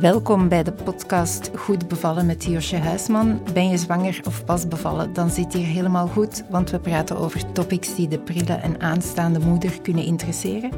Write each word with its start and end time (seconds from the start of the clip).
Welkom 0.00 0.48
bij 0.48 0.62
de 0.62 0.72
podcast 0.72 1.50
Goed 1.54 1.88
bevallen 1.88 2.26
met 2.26 2.44
Josje 2.44 2.76
Huisman. 2.76 3.42
Ben 3.52 3.68
je 3.68 3.76
zwanger 3.76 4.20
of 4.26 4.44
pas 4.44 4.68
bevallen? 4.68 5.12
Dan 5.12 5.30
zit 5.30 5.52
hier 5.52 5.66
helemaal 5.66 6.06
goed, 6.06 6.44
want 6.50 6.70
we 6.70 6.78
praten 6.78 7.16
over 7.16 7.52
topics 7.52 7.94
die 7.94 8.08
de 8.08 8.18
prille 8.18 8.52
en 8.52 8.80
aanstaande 8.80 9.38
moeder 9.38 9.80
kunnen 9.80 10.04
interesseren. 10.04 10.70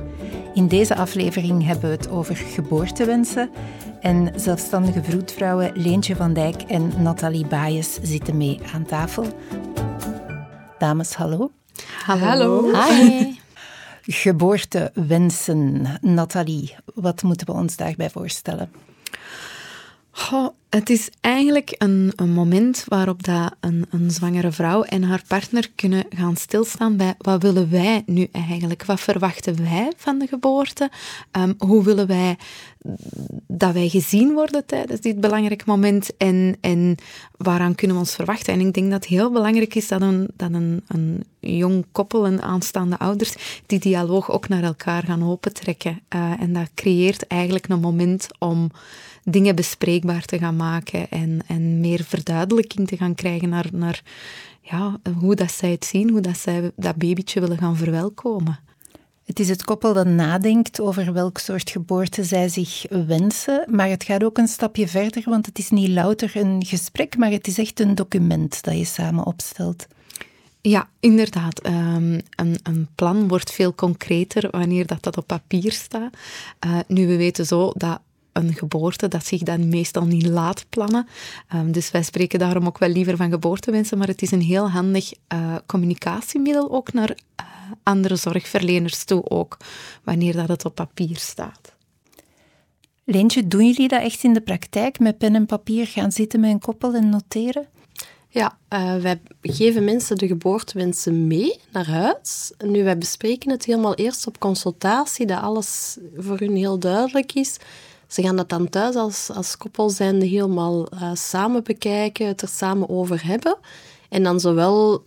In 0.55 0.69
deze 0.69 0.95
aflevering 0.95 1.67
hebben 1.67 1.91
we 1.91 1.97
het 1.97 2.09
over 2.09 2.37
geboortewensen. 2.37 3.51
En 4.01 4.33
zelfstandige 4.37 5.03
vroedvrouwen 5.03 5.73
Leentje 5.75 6.17
van 6.17 6.33
Dijk 6.33 6.63
en 6.63 7.03
Nathalie 7.03 7.47
Baaiens 7.47 7.99
zitten 8.03 8.37
mee 8.37 8.61
aan 8.75 8.85
tafel. 8.85 9.27
Dames, 10.79 11.15
hallo. 11.15 11.51
Hallo. 12.05 12.73
Hi. 12.73 13.39
Geboortewensen. 14.23 15.87
Nathalie, 16.01 16.77
wat 16.95 17.23
moeten 17.23 17.47
we 17.47 17.53
ons 17.53 17.77
daarbij 17.77 18.11
voorstellen? 18.11 18.71
Het 20.71 20.91
is 20.91 21.11
eigenlijk 21.21 21.75
een, 21.79 22.13
een 22.17 22.33
moment 22.33 22.85
waarop 22.89 23.23
dat 23.23 23.55
een, 23.61 23.87
een, 23.91 24.11
zwangere 24.11 24.53
vrouw 24.53 24.83
en 24.83 25.03
haar 25.03 25.23
partner 25.29 25.71
kunnen 25.75 26.05
gaan 26.09 26.37
stilstaan 26.37 26.97
bij 26.97 27.15
wat 27.19 27.43
willen 27.43 27.71
wij 27.71 28.03
nu 28.07 28.29
eigenlijk? 28.33 28.85
Wat 28.85 29.01
verwachten 29.01 29.63
wij 29.63 29.93
van 29.97 30.19
de 30.19 30.27
geboorte? 30.27 30.91
Um, 31.33 31.55
hoe 31.59 31.85
willen 31.85 32.07
wij 32.07 32.37
dat 33.47 33.73
wij 33.73 33.89
gezien 33.89 34.33
worden 34.33 34.67
tijdens 34.67 35.01
dit 35.01 35.21
belangrijk 35.21 35.65
moment? 35.65 36.17
En, 36.17 36.57
en 36.61 36.95
waaraan 37.37 37.75
kunnen 37.75 37.97
we 37.97 38.03
ons 38.03 38.15
verwachten? 38.15 38.53
En 38.53 38.61
ik 38.61 38.73
denk 38.73 38.91
dat 38.91 39.05
het 39.05 39.13
heel 39.13 39.31
belangrijk 39.31 39.75
is 39.75 39.89
dat 39.89 40.01
een, 40.01 40.29
dat 40.37 40.53
een, 40.53 40.83
een 40.87 41.25
jong 41.41 41.85
koppel 41.93 42.27
en 42.27 42.43
aanstaande 42.43 42.99
ouders 42.99 43.63
die 43.67 43.79
dialoog 43.79 44.31
ook 44.31 44.49
naar 44.49 44.63
elkaar 44.63 45.03
gaan 45.03 45.31
opentrekken. 45.31 46.01
Uh, 46.15 46.41
en 46.41 46.53
dat 46.53 46.71
creëert 46.75 47.27
eigenlijk 47.27 47.69
een 47.69 47.81
moment 47.81 48.27
om 48.39 48.71
dingen 49.31 49.57
bespreekbaar 49.57 50.25
te 50.25 50.39
gaan 50.39 50.57
maken 50.57 51.11
en, 51.11 51.41
en 51.47 51.81
meer 51.81 52.05
verduidelijking 52.05 52.89
te 52.89 52.97
gaan 52.97 53.15
krijgen 53.15 53.49
naar, 53.49 53.69
naar 53.73 54.03
ja, 54.61 55.01
hoe 55.19 55.35
dat 55.35 55.53
zij 55.53 55.71
het 55.71 55.85
zien, 55.85 56.11
hoe 56.11 56.21
dat 56.21 56.39
zij 56.39 56.71
dat 56.77 56.97
babytje 56.97 57.41
willen 57.41 57.59
gaan 57.59 57.77
verwelkomen. 57.77 58.59
Het 59.25 59.41
is 59.41 59.49
het 59.49 59.65
koppel 59.65 59.93
dat 59.93 60.07
nadenkt 60.07 60.81
over 60.81 61.13
welk 61.13 61.39
soort 61.39 61.71
geboorte 61.71 62.25
zij 62.25 62.49
zich 62.49 62.85
wensen, 62.89 63.65
maar 63.69 63.89
het 63.89 64.05
gaat 64.05 64.25
ook 64.25 64.39
een 64.39 64.49
stapje 64.49 64.89
verder, 64.89 65.23
want 65.25 65.47
het 65.47 65.59
is 65.59 65.71
niet 65.71 65.89
louter 65.89 66.37
een 66.37 66.65
gesprek, 66.67 67.17
maar 67.17 67.31
het 67.31 67.47
is 67.47 67.59
echt 67.59 67.81
een 67.81 67.95
document 67.95 68.63
dat 68.63 68.79
je 68.79 68.85
samen 68.85 69.27
opstelt. 69.27 69.87
Ja, 70.61 70.89
inderdaad. 71.01 71.67
Um, 71.67 72.21
een, 72.37 72.59
een, 72.63 72.89
plan 72.95 73.29
wordt 73.29 73.53
veel 73.53 73.75
concreter 73.75 74.51
wanneer 74.51 74.87
dat, 74.87 75.03
dat 75.03 75.17
op 75.17 75.27
papier 75.27 75.73
staat. 75.73 76.17
Uh, 76.67 76.79
nu, 76.87 77.07
we 77.07 77.17
weten 77.17 77.47
zo 77.47 77.73
dat 77.77 78.01
een 78.33 78.55
geboorte 78.55 79.09
dat 79.09 79.27
zich 79.27 79.43
dan 79.43 79.69
meestal 79.69 80.05
niet 80.05 80.27
laat 80.27 80.65
plannen. 80.69 81.09
Um, 81.55 81.73
dus 81.73 81.91
wij 81.91 82.03
spreken 82.03 82.39
daarom 82.39 82.67
ook 82.67 82.79
wel 82.79 82.89
liever 82.89 83.17
van 83.17 83.31
geboortewensen, 83.31 83.99
maar 83.99 84.07
het 84.07 84.23
is 84.23 84.31
een 84.31 84.43
heel 84.43 84.71
handig 84.71 85.13
uh, 85.33 85.57
communicatiemiddel 85.67 86.71
ook 86.71 86.93
naar 86.93 87.11
uh, 87.11 87.47
andere 87.83 88.17
zorgverleners 88.17 89.05
toe 89.05 89.31
ook, 89.31 89.57
wanneer 90.05 90.33
dat 90.33 90.49
het 90.49 90.65
op 90.65 90.75
papier 90.75 91.17
staat. 91.17 91.75
Leentje, 93.05 93.49
doen 93.49 93.67
jullie 93.67 93.89
dat 93.89 94.03
echt 94.03 94.25
in 94.25 94.33
de 94.33 94.41
praktijk, 94.41 94.99
met 94.99 95.19
pen 95.19 95.35
en 95.35 95.47
papier 95.47 95.87
gaan 95.87 96.13
zitten 96.13 96.41
met 96.41 96.51
een 96.51 96.59
koppel 96.59 96.95
en 96.95 97.09
noteren? 97.09 97.67
Ja, 98.33 98.59
uh, 98.73 98.97
wij 98.97 99.21
geven 99.43 99.85
mensen 99.85 100.17
de 100.17 100.27
geboortewensen 100.27 101.27
mee 101.27 101.61
naar 101.73 101.87
huis. 101.87 102.53
Nu, 102.65 102.85
wij 102.85 102.99
bespreken 102.99 103.51
het 103.51 103.65
helemaal 103.65 103.95
eerst 103.95 104.27
op 104.27 104.39
consultatie, 104.39 105.27
dat 105.27 105.41
alles 105.41 105.99
voor 106.17 106.39
hun 106.39 106.57
heel 106.57 106.79
duidelijk 106.79 107.33
is. 107.33 107.57
Ze 108.11 108.23
gaan 108.23 108.37
dat 108.37 108.49
dan 108.49 108.69
thuis 108.69 108.95
als, 108.95 109.31
als 109.35 109.57
koppel 109.57 109.91
zijnde 109.91 110.27
helemaal 110.27 110.95
uh, 110.95 111.11
samen 111.15 111.65
bekijken, 111.65 112.27
het 112.27 112.43
er 112.43 112.49
samen 112.49 112.89
over 112.89 113.27
hebben. 113.27 113.57
En 114.09 114.23
dan 114.23 114.41
zowel, 114.41 115.05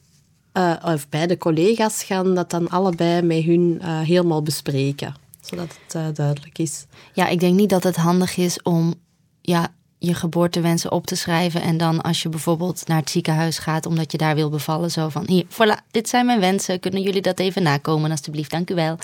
uh, 0.53 0.75
of 0.83 1.09
beide 1.09 1.37
collega's 1.37 2.03
gaan 2.03 2.35
dat 2.35 2.49
dan 2.49 2.69
allebei 2.69 3.21
met 3.21 3.43
hun 3.43 3.79
uh, 3.81 3.99
helemaal 3.99 4.41
bespreken. 4.41 5.15
Zodat 5.41 5.77
het 5.87 6.15
duidelijk 6.15 6.57
is. 6.57 6.85
Ja, 7.13 7.27
ik 7.27 7.39
denk 7.39 7.55
niet 7.55 7.69
dat 7.69 7.83
het 7.83 7.95
handig 7.95 8.37
is 8.37 8.61
om 8.61 8.93
ja, 9.41 9.73
je 10.05 10.13
geboortewensen 10.13 10.91
op 10.91 11.05
te 11.05 11.15
schrijven. 11.15 11.61
En 11.61 11.77
dan 11.77 12.01
als 12.01 12.21
je 12.21 12.29
bijvoorbeeld 12.29 12.87
naar 12.87 12.97
het 12.97 13.09
ziekenhuis 13.09 13.57
gaat 13.57 13.85
omdat 13.85 14.11
je 14.11 14.17
daar 14.17 14.35
wil 14.35 14.49
bevallen, 14.49 14.91
zo 14.91 15.09
van 15.09 15.23
hier, 15.27 15.45
voilà, 15.45 15.91
dit 15.91 16.09
zijn 16.09 16.25
mijn 16.25 16.39
wensen. 16.39 16.79
Kunnen 16.79 17.01
jullie 17.01 17.21
dat 17.21 17.39
even 17.39 17.63
nakomen, 17.63 18.11
alstublieft? 18.11 18.51
Dank 18.51 18.69
u 18.69 18.75
wel. 18.75 18.97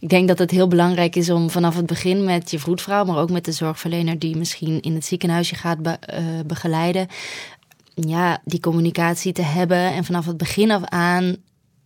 Ik 0.00 0.08
denk 0.08 0.28
dat 0.28 0.38
het 0.38 0.50
heel 0.50 0.68
belangrijk 0.68 1.16
is 1.16 1.30
om 1.30 1.50
vanaf 1.50 1.76
het 1.76 1.86
begin 1.86 2.24
met 2.24 2.50
je 2.50 2.58
vroedvrouw, 2.58 3.04
maar 3.04 3.18
ook 3.18 3.30
met 3.30 3.44
de 3.44 3.52
zorgverlener 3.52 4.18
die 4.18 4.36
misschien 4.36 4.80
in 4.80 4.94
het 4.94 5.04
ziekenhuisje 5.04 5.54
gaat 5.54 5.82
be 5.82 5.98
uh, 6.14 6.18
begeleiden, 6.46 7.06
ja, 7.94 8.40
die 8.44 8.60
communicatie 8.60 9.32
te 9.32 9.42
hebben 9.42 9.92
en 9.92 10.04
vanaf 10.04 10.26
het 10.26 10.36
begin 10.36 10.70
af 10.70 10.84
aan 10.84 11.36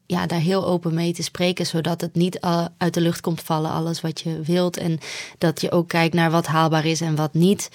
ja, 0.06 0.26
daar 0.26 0.40
heel 0.40 0.66
open 0.66 0.94
mee 0.94 1.12
te 1.12 1.22
spreken, 1.22 1.66
zodat 1.66 2.00
het 2.00 2.14
niet 2.14 2.40
uit 2.78 2.94
de 2.94 3.00
lucht 3.00 3.20
komt 3.20 3.40
vallen, 3.40 3.70
alles 3.70 4.00
wat 4.00 4.20
je 4.20 4.40
wilt. 4.42 4.76
En 4.76 4.98
dat 5.38 5.60
je 5.60 5.70
ook 5.70 5.88
kijkt 5.88 6.14
naar 6.14 6.30
wat 6.30 6.46
haalbaar 6.46 6.84
is 6.84 7.00
en 7.00 7.16
wat 7.16 7.34
niet. 7.34 7.70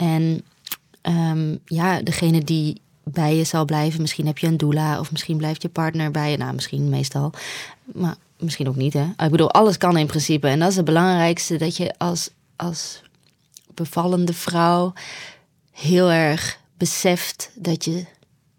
En 0.00 0.44
um, 1.02 1.58
ja, 1.64 2.02
degene 2.02 2.44
die 2.44 2.80
bij 3.04 3.36
je 3.36 3.44
zal 3.44 3.64
blijven, 3.64 4.00
misschien 4.00 4.26
heb 4.26 4.38
je 4.38 4.46
een 4.46 4.56
doula 4.56 5.00
of 5.00 5.10
misschien 5.10 5.36
blijft 5.36 5.62
je 5.62 5.68
partner 5.68 6.10
bij 6.10 6.30
je. 6.30 6.36
Nou, 6.36 6.54
misschien 6.54 6.88
meestal, 6.88 7.32
maar 7.84 8.16
misschien 8.38 8.68
ook 8.68 8.76
niet. 8.76 8.92
Hè? 8.92 9.04
Ik 9.04 9.30
bedoel, 9.30 9.50
alles 9.50 9.76
kan 9.76 9.96
in 9.96 10.06
principe. 10.06 10.48
En 10.48 10.58
dat 10.58 10.70
is 10.70 10.76
het 10.76 10.84
belangrijkste, 10.84 11.56
dat 11.56 11.76
je 11.76 11.94
als, 11.98 12.30
als 12.56 13.02
bevallende 13.74 14.32
vrouw 14.32 14.92
heel 15.72 16.10
erg 16.10 16.58
beseft 16.76 17.50
dat 17.54 17.84
je 17.84 18.04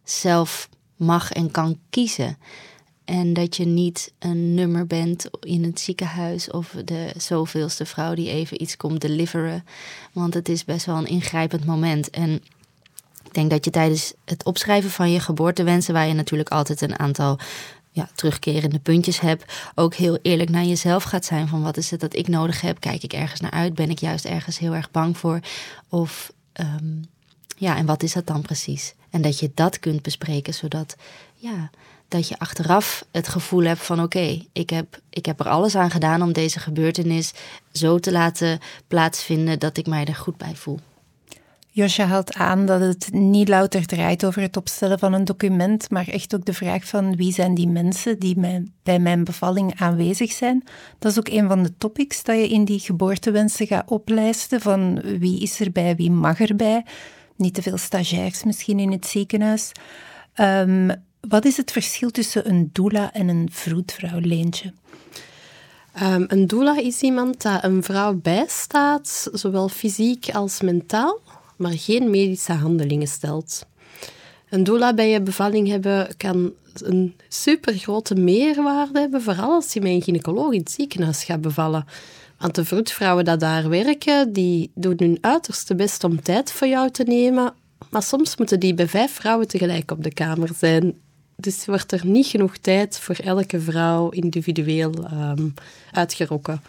zelf 0.04 0.70
mag 0.96 1.32
en 1.32 1.52
kan 1.52 1.80
kiezen. 1.90 2.38
En 3.12 3.34
dat 3.34 3.56
je 3.56 3.66
niet 3.66 4.12
een 4.20 4.54
nummer 4.54 4.88
bent 4.88 5.30
in 5.40 5.64
het 5.64 5.80
ziekenhuis 5.80 6.52
of 6.52 6.76
de 6.86 7.14
zoveelste 7.18 7.86
vrouw 7.86 8.14
die 8.14 8.30
even 8.30 8.62
iets 8.62 8.78
komt 8.78 9.02
deliveren. 9.02 9.66
Want 10.12 10.34
het 10.34 10.50
is 10.50 10.66
best 10.66 10.86
wel 10.86 10.98
een 10.98 11.08
ingrijpend 11.08 11.66
moment. 11.66 12.10
En 12.10 12.34
ik 13.24 13.34
denk 13.34 13.50
dat 13.50 13.66
je 13.66 13.72
tijdens 13.72 14.14
het 14.26 14.44
opschrijven 14.44 14.90
van 14.90 15.12
je 15.12 15.20
geboortewensen, 15.20 15.94
waar 15.94 16.08
je 16.08 16.14
natuurlijk 16.14 16.50
altijd 16.50 16.82
een 16.82 17.00
aantal 17.00 17.40
ja, 17.90 18.10
terugkerende 18.16 18.80
puntjes 18.80 19.20
hebt, 19.20 19.54
ook 19.76 19.94
heel 19.94 20.20
eerlijk 20.22 20.50
naar 20.50 20.66
jezelf 20.66 21.04
gaat 21.04 21.26
zijn 21.26 21.48
van 21.48 21.62
wat 21.62 21.78
is 21.78 21.92
het 21.92 22.00
dat 22.00 22.16
ik 22.16 22.28
nodig 22.28 22.62
heb? 22.62 22.80
Kijk 22.80 23.04
ik 23.04 23.14
ergens 23.14 23.40
naar 23.40 23.52
uit? 23.52 23.76
Ben 23.76 23.90
ik 23.90 24.00
juist 24.00 24.26
ergens 24.26 24.60
heel 24.60 24.74
erg 24.74 24.92
bang 24.92 25.18
voor? 25.18 25.40
Of 25.90 26.32
um, 26.54 27.02
ja, 27.58 27.78
en 27.78 27.86
wat 27.86 28.04
is 28.04 28.14
dat 28.14 28.28
dan 28.28 28.42
precies? 28.42 28.94
En 29.10 29.22
dat 29.22 29.40
je 29.40 29.52
dat 29.54 29.80
kunt 29.80 30.02
bespreken, 30.02 30.54
zodat 30.54 30.96
ja, 31.36 31.70
dat 32.12 32.28
je 32.28 32.40
achteraf 32.40 33.06
het 33.12 33.28
gevoel 33.28 33.64
hebt 33.64 33.82
van 33.82 34.02
oké, 34.02 34.42
ik, 34.54 34.70
heb, 34.70 35.00
ik 35.10 35.26
heb 35.26 35.40
er 35.40 35.48
alles 35.48 35.76
aan 35.76 35.92
gedaan 35.92 36.22
om 36.22 36.34
deze 36.34 36.60
gebeurtenis 36.60 37.32
zo 37.72 38.00
te 38.00 38.12
laten 38.12 38.60
plaatsvinden 38.88 39.60
dat 39.60 39.78
ik 39.78 39.88
mij 39.88 40.06
er 40.06 40.16
goed 40.16 40.38
bij 40.38 40.56
voel. 40.56 40.80
Josje 41.74 42.02
haalt 42.02 42.34
aan 42.34 42.66
dat 42.66 42.82
het 42.82 43.10
niet 43.12 43.48
louter 43.48 43.86
draait 43.86 44.26
over 44.26 44.42
het 44.42 44.58
opstellen 44.58 45.00
van 45.00 45.14
een 45.14 45.26
document, 45.26 45.90
maar 45.90 46.08
echt 46.08 46.36
ook 46.36 46.46
de 46.46 46.54
vraag 46.54 46.86
van 46.86 47.16
wie 47.16 47.34
zijn 47.34 47.54
die 47.54 47.68
mensen 47.68 48.20
die 48.20 48.38
bij 48.84 49.00
mijn 49.00 49.24
bevalling 49.24 49.80
aanwezig 49.80 50.32
zijn. 50.32 50.64
Dat 51.00 51.12
is 51.12 51.20
ook 51.20 51.30
een 51.30 51.48
van 51.48 51.64
de 51.64 51.78
topics 51.78 52.24
dat 52.24 52.36
je 52.36 52.50
in 52.50 52.66
die 52.66 52.80
geboortewensen 52.80 53.68
gaat 53.68 53.90
oplijsten, 53.90 54.62
van 54.62 55.02
wie 55.20 55.42
is 55.42 55.60
erbij, 55.60 55.96
wie 55.96 56.12
mag 56.12 56.40
erbij. 56.40 56.86
Niet 57.36 57.54
te 57.54 57.62
veel 57.62 57.78
stagiairs 57.78 58.44
misschien 58.44 58.80
in 58.80 58.92
het 58.92 59.08
ziekenhuis. 59.08 59.72
Um, 60.36 60.92
wat 61.28 61.46
is 61.46 61.58
het 61.58 61.72
verschil 61.72 62.10
tussen 62.10 62.50
een 62.50 62.70
doula 62.74 63.14
en 63.14 63.28
een 63.28 63.50
vroedvrouw, 63.52 64.20
Leentje? 64.20 64.74
Um, 66.02 66.26
een 66.28 66.48
doula 66.48 66.78
is 66.78 67.02
iemand 67.02 67.42
dat 67.42 67.64
een 67.64 67.84
vrouw 67.84 68.14
bijstaat, 68.14 69.30
zowel 69.34 69.70
fysiek 69.70 70.30
als 70.30 70.62
mentaal, 70.62 71.20
maar 71.56 71.72
geen 71.72 72.10
medische 72.10 72.54
handelingen 72.54 73.08
stelt. 73.08 73.66
Een 74.50 74.64
doula 74.64 74.94
bij 74.94 75.10
je 75.10 75.22
bevalling 75.22 75.68
hebben 75.68 76.18
kan 76.18 76.54
een 76.74 77.16
supergrote 77.30 78.16
meerwaarde 78.16 79.00
hebben, 79.00 79.22
vooral 79.22 79.52
als 79.52 79.74
je 79.74 79.82
met 79.82 79.92
een 79.92 80.02
gynaecoloog 80.02 80.52
in 80.52 80.60
het 80.60 80.72
ziekenhuis 80.72 81.24
gaat 81.24 81.42
bevallen. 81.42 81.86
Want 82.38 82.56
de 82.56 82.66
vroedvrouwen 82.66 83.26
die 83.26 83.38
daar 83.38 83.70
werken, 83.70 84.34
die 84.34 84.72
doen 84.76 84.96
hun 84.98 85.18
uiterste 85.22 85.76
best 85.76 86.04
om 86.04 86.22
tijd 86.22 86.52
voor 86.52 86.68
jou 86.68 86.92
te 86.92 87.04
nemen, 87.04 87.54
maar 87.90 88.04
soms 88.04 88.38
moeten 88.38 88.60
die 88.60 88.74
bij 88.74 88.88
vijf 88.88 89.12
vrouwen 89.12 89.48
tegelijk 89.48 89.92
op 89.92 90.04
de 90.04 90.14
kamer 90.14 90.50
zijn. 90.58 91.00
Dus 91.42 91.66
wordt 91.66 91.92
er 91.92 92.06
niet 92.06 92.26
genoeg 92.26 92.58
tijd 92.58 93.00
voor 93.00 93.16
elke 93.16 93.60
vrouw 93.60 94.10
individueel 94.10 94.94
um, 95.14 95.54
uitgerokken. 95.92 96.62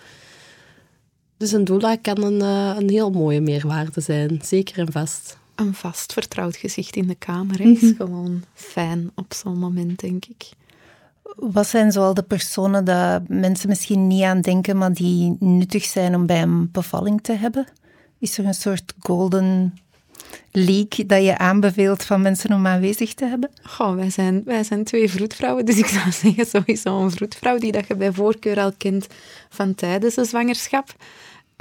Dus 1.37 1.53
een 1.53 1.65
doula 1.65 1.97
kan 1.97 2.23
een, 2.23 2.41
uh, 2.41 2.77
een 2.79 2.91
heel 2.91 3.11
mooie 3.11 3.41
meerwaarde 3.41 4.01
zijn, 4.01 4.41
zeker 4.45 4.79
en 4.79 4.93
vast. 4.93 5.39
Een 5.55 5.75
vast 5.75 6.13
vertrouwd 6.13 6.57
gezicht 6.57 6.97
in 6.97 7.07
de 7.07 7.15
kamer 7.15 7.61
is 7.61 7.81
-hmm. 7.81 7.95
gewoon 7.97 8.45
fijn 8.55 9.11
op 9.15 9.35
zo'n 9.35 9.59
moment, 9.59 10.01
denk 10.01 10.25
ik. 10.25 10.49
Wat 11.37 11.67
zijn 11.67 11.93
zoal 11.93 12.15
de 12.15 12.23
personen 12.23 12.85
dat 12.85 13.29
mensen 13.29 13.69
misschien 13.69 14.07
niet 14.07 14.23
aan 14.23 14.41
denken, 14.41 14.77
maar 14.77 14.93
die 14.93 15.37
nuttig 15.39 15.85
zijn 15.85 16.15
om 16.15 16.27
bij 16.27 16.43
een 16.43 16.71
bevalling 16.71 17.23
te 17.23 17.33
hebben? 17.33 17.67
Is 18.19 18.39
er 18.39 18.45
een 18.45 18.55
soort 18.55 18.95
golden 18.99 19.75
leak 20.51 21.09
dat 21.09 21.25
je 21.25 21.39
aanbeveelt 21.39 22.05
van 22.05 22.23
mensen 22.23 22.53
om 22.53 22.67
aanwezig 22.67 23.15
te 23.15 23.25
hebben? 23.25 23.51
Goh, 23.63 23.95
wij 23.95 24.11
zijn, 24.11 24.43
wij 24.45 24.65
zijn 24.65 24.85
twee 24.85 25.11
vroedvrouwen, 25.11 25.65
dus 25.65 25.79
ik 25.79 25.87
zou 25.87 26.13
zeggen 26.13 26.47
sowieso 26.47 27.03
een 27.03 27.11
vroedvrouw 27.11 27.59
die 27.59 27.73
dat 27.73 27.87
je 27.87 27.97
bij 27.97 28.13
voorkeur 28.13 28.61
al 28.61 28.73
kent 28.79 29.07
van 29.49 29.75
tijdens 29.75 30.15
de 30.15 30.25
zwangerschap. 30.25 30.95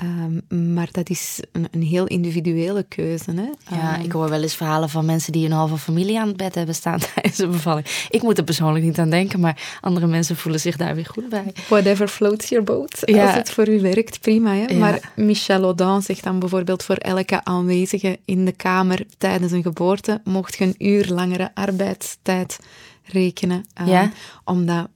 Ehm, 0.02 0.74
maar 0.74 0.88
dat 0.92 1.10
is 1.10 1.40
een, 1.52 1.68
een, 1.72 1.82
heel 1.84 2.06
individuele 2.08 2.84
keuze. 2.84 3.32
Hè? 3.32 3.76
Ja, 3.76 3.94
Ehm, 3.96 4.02
ik 4.02 4.12
hoor 4.12 4.30
wel 4.30 4.42
eens 4.42 4.56
verhalen 4.56 4.90
van 4.90 5.06
mensen 5.06 5.32
die 5.32 5.46
een 5.46 5.52
halve 5.52 5.78
familie 5.78 6.20
aan 6.20 6.28
het 6.28 6.38
bed 6.38 6.56
hebben 6.56 6.76
staan 6.76 7.00
tijdens 7.14 7.36
de 7.36 7.48
bevalling. 7.48 8.08
Ik 8.10 8.22
moet 8.22 8.38
er 8.38 8.44
persoonlijk 8.44 8.86
niet 8.86 9.00
aan 9.00 9.10
denken, 9.10 9.40
maar 9.40 9.78
andere 9.82 10.08
mensen 10.08 10.36
voelen 10.36 10.62
zich 10.62 10.78
daar 10.78 10.96
weer 10.96 11.06
goed 11.06 11.30
bij. 11.30 11.54
Whatever 11.68 12.08
floats 12.08 12.50
your 12.50 12.64
boat. 12.66 13.02
Ja. 13.06 13.26
Als 13.26 13.36
het 13.36 13.52
voor 13.52 13.70
u 13.70 13.82
werkt, 13.82 14.22
prima. 14.22 14.54
Hè? 14.54 14.66
Ja. 14.66 14.78
Maar 14.78 15.12
Michel 15.16 15.64
Audin 15.64 16.02
zegt 16.02 16.24
dan 16.24 16.40
bijvoorbeeld 16.40 16.84
voor 16.84 16.96
elke 16.96 17.44
aanwezige 17.44 18.20
in 18.26 18.46
de 18.46 18.52
kamer 18.52 19.06
tijdens 19.18 19.52
een 19.52 19.64
geboorte 19.64 20.22
mocht 20.24 20.56
je 20.58 20.64
een 20.64 20.76
uur 20.88 21.08
langere 21.08 21.52
arbeidstijd 21.54 22.60
rekenen. 23.04 23.66
Ehm, 23.74 23.90
Ja. 23.90 24.12
Omdat 24.44 24.88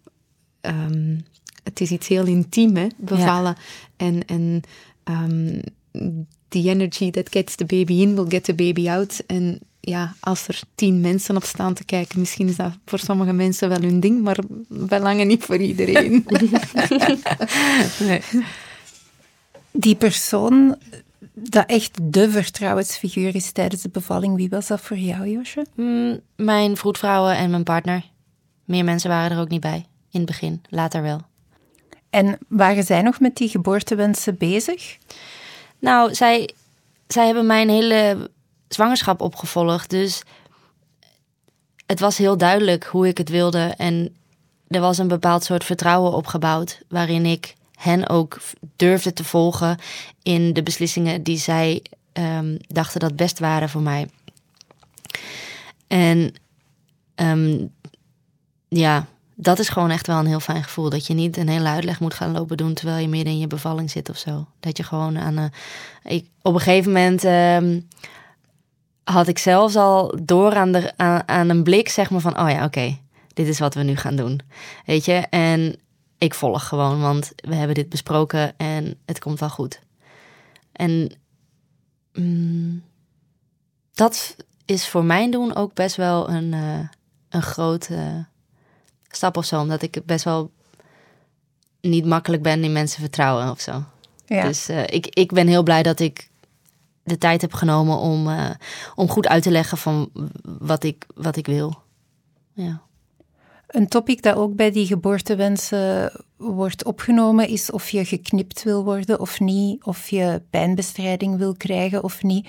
het 1.63 1.81
is 1.81 1.91
iets 1.91 2.07
heel 2.07 2.25
intiem, 2.25 2.75
hè, 2.75 2.87
bevallen. 2.97 3.55
En, 3.97 4.25
en 4.25 4.61
ehm, 5.05 5.59
the 6.47 6.69
energy 6.69 7.11
that 7.11 7.29
gets 7.29 7.55
the 7.55 7.65
baby 7.65 8.01
in 8.01 8.15
will 8.15 8.29
get 8.29 8.43
the 8.43 8.53
baby 8.53 8.89
out. 8.89 9.23
En 9.27 9.59
ja, 9.79 10.15
als 10.19 10.47
er 10.47 10.61
tien 10.75 11.01
mensen 11.01 11.35
op 11.35 11.43
staan 11.43 11.73
te 11.73 11.85
kijken, 11.85 12.19
misschien 12.19 12.47
is 12.47 12.55
dat 12.55 12.71
voor 12.85 12.99
sommige 12.99 13.33
mensen 13.33 13.69
wel 13.69 13.81
hun 13.81 13.99
ding, 13.99 14.21
maar 14.21 14.37
bij 14.67 14.99
lange 14.99 15.23
niet 15.23 15.43
voor 15.43 15.57
iedereen. 15.57 16.25
Nee. 17.99 18.21
Die 19.71 19.95
persoon 19.95 20.77
dat 21.33 21.69
echt 21.69 21.97
de 22.01 22.29
vertrouwensfiguur 22.31 23.35
is 23.35 23.51
tijdens 23.51 23.81
de 23.81 23.89
bevalling, 23.89 24.35
wie 24.35 24.49
was 24.49 24.67
dat 24.67 24.81
voor 24.81 24.97
jou, 24.97 25.29
Josje? 25.29 25.65
Mm, 25.75 26.19
mijn 26.35 26.77
vroedvrouwen 26.77 27.37
en 27.37 27.49
mijn 27.49 27.63
partner. 27.63 28.03
Meer 28.65 28.83
mensen 28.83 29.09
waren 29.09 29.37
er 29.37 29.43
ook 29.43 29.49
niet 29.49 29.61
bij. 29.61 29.85
In 30.11 30.19
het 30.19 30.25
begin, 30.25 30.61
later 30.69 31.01
wel. 31.01 31.21
En 32.15 32.37
waren 32.47 32.83
zij 32.83 33.01
nog 33.01 33.19
met 33.19 33.35
die 33.35 33.49
geboortewensen 33.49 34.37
bezig? 34.37 34.97
Nou, 35.79 36.13
zij, 36.13 36.49
zij 37.07 37.25
hebben 37.25 37.45
mijn 37.45 37.69
hele 37.69 38.29
zwangerschap 38.67 39.21
opgevolgd. 39.21 39.89
Dus 39.89 40.23
het 41.85 41.99
was 41.99 42.17
heel 42.17 42.37
duidelijk 42.37 42.83
hoe 42.83 43.07
ik 43.07 43.17
het 43.17 43.29
wilde. 43.29 43.73
En 43.77 44.15
er 44.67 44.79
was 44.79 44.97
een 44.97 45.07
bepaald 45.07 45.43
soort 45.43 45.63
vertrouwen 45.63 46.13
opgebouwd. 46.13 46.79
Waarin 46.87 47.25
ik 47.25 47.53
hen 47.73 48.09
ook 48.09 48.37
durfde 48.75 49.13
te 49.13 49.23
volgen 49.23 49.77
in 50.23 50.53
de 50.53 50.63
beslissingen 50.63 51.23
die 51.23 51.37
zij 51.37 51.81
ehm, 52.13 52.57
dachten 52.67 52.99
dat 52.99 53.15
best 53.15 53.39
waren 53.39 53.69
voor 53.69 53.81
mij. 53.81 54.09
En 55.87 56.33
ehm, 57.15 57.65
ja, 58.67 59.07
dat 59.35 59.59
is 59.59 59.69
gewoon 59.69 59.89
echt 59.89 60.07
wel 60.07 60.19
een 60.19 60.25
heel 60.25 60.39
fijn 60.39 60.63
gevoel. 60.63 60.89
Dat 60.89 61.07
je 61.07 61.13
niet 61.13 61.37
een 61.37 61.49
hele 61.49 61.67
uitleg 61.67 61.99
moet 61.99 62.13
gaan 62.13 62.31
lopen 62.31 62.57
doen 62.57 62.73
terwijl 62.73 63.01
je 63.01 63.07
midden 63.07 63.33
in 63.33 63.39
je 63.39 63.47
bevalling 63.47 63.91
zit 63.91 64.09
of 64.09 64.17
zo. 64.17 64.47
Dat 64.59 64.77
je 64.77 64.83
gewoon 64.83 65.17
aan 65.17 65.37
een. 65.37 65.51
Ik, 66.03 66.29
op 66.41 66.53
een 66.53 66.59
gegeven 66.59 66.91
moment 66.91 67.23
ehm, 67.23 67.79
had 69.03 69.27
ik 69.27 69.37
zelfs 69.37 69.75
al 69.75 70.17
door 70.23 70.55
aan, 70.55 70.71
de, 70.71 70.93
aan, 70.97 71.27
aan 71.27 71.49
een 71.49 71.63
blik, 71.63 71.89
zeg 71.89 72.09
maar 72.09 72.21
van: 72.21 72.39
oh 72.39 72.49
ja, 72.49 72.65
oké, 72.65 72.97
dit 73.33 73.47
is 73.47 73.59
wat 73.59 73.73
we 73.73 73.83
nu 73.83 73.95
gaan 73.95 74.15
doen. 74.15 74.39
Weet 74.85 75.05
je? 75.05 75.13
En 75.29 75.75
ik 76.17 76.33
volg 76.33 76.67
gewoon, 76.67 77.01
want 77.01 77.31
we 77.35 77.55
hebben 77.55 77.75
dit 77.75 77.89
besproken 77.89 78.53
en 78.57 78.97
het 79.05 79.19
komt 79.19 79.39
wel 79.39 79.49
goed. 79.49 79.79
En 80.71 81.11
mm, 82.13 82.83
dat 83.93 84.35
is 84.65 84.87
voor 84.87 85.03
mijn 85.03 85.31
doen 85.31 85.55
ook 85.55 85.73
best 85.73 85.95
wel 85.95 86.29
een, 86.29 86.53
eh, 86.53 86.79
een 87.29 87.41
grote 87.41 88.25
stap 89.15 89.37
of 89.37 89.45
zo. 89.45 89.59
Omdat 89.59 89.81
ik 89.81 90.01
best 90.05 90.23
wel 90.23 90.51
niet 91.81 92.05
makkelijk 92.05 92.43
ben 92.43 92.63
in 92.63 92.71
mensen 92.71 93.01
vertrouwen 93.01 93.51
of 93.51 93.59
zo. 93.59 93.83
Ja. 94.25 94.47
Dus 94.47 94.69
eh, 94.69 94.83
ik, 94.83 95.07
ik 95.07 95.31
ben 95.31 95.47
heel 95.47 95.63
blij 95.63 95.83
dat 95.83 95.99
ik 95.99 96.29
de 97.03 97.17
tijd 97.17 97.41
heb 97.41 97.53
genomen 97.53 97.97
om, 97.97 98.29
eh, 98.29 98.49
om 98.95 99.09
goed 99.09 99.27
uit 99.27 99.43
te 99.43 99.51
leggen 99.51 99.77
van 99.77 100.09
wat 100.43 100.83
ik, 100.83 101.05
wat 101.15 101.35
ik 101.35 101.45
wil. 101.45 101.81
Ja. 102.53 102.81
Een 103.67 103.87
topic 103.87 104.21
dat 104.21 104.35
ook 104.35 104.55
bij 104.55 104.71
die 104.71 104.85
geboortewensen 104.85 106.11
wordt 106.37 106.85
opgenomen 106.85 107.47
is 107.47 107.71
of 107.71 107.89
je 107.89 108.05
geknipt 108.05 108.63
wil 108.63 108.83
worden 108.83 109.19
of 109.19 109.39
niet, 109.39 109.83
of 109.83 110.09
je 110.09 110.41
pijnbestrijding 110.49 111.37
wil 111.37 111.55
krijgen 111.55 112.03
of 112.03 112.23
niet. 112.23 112.47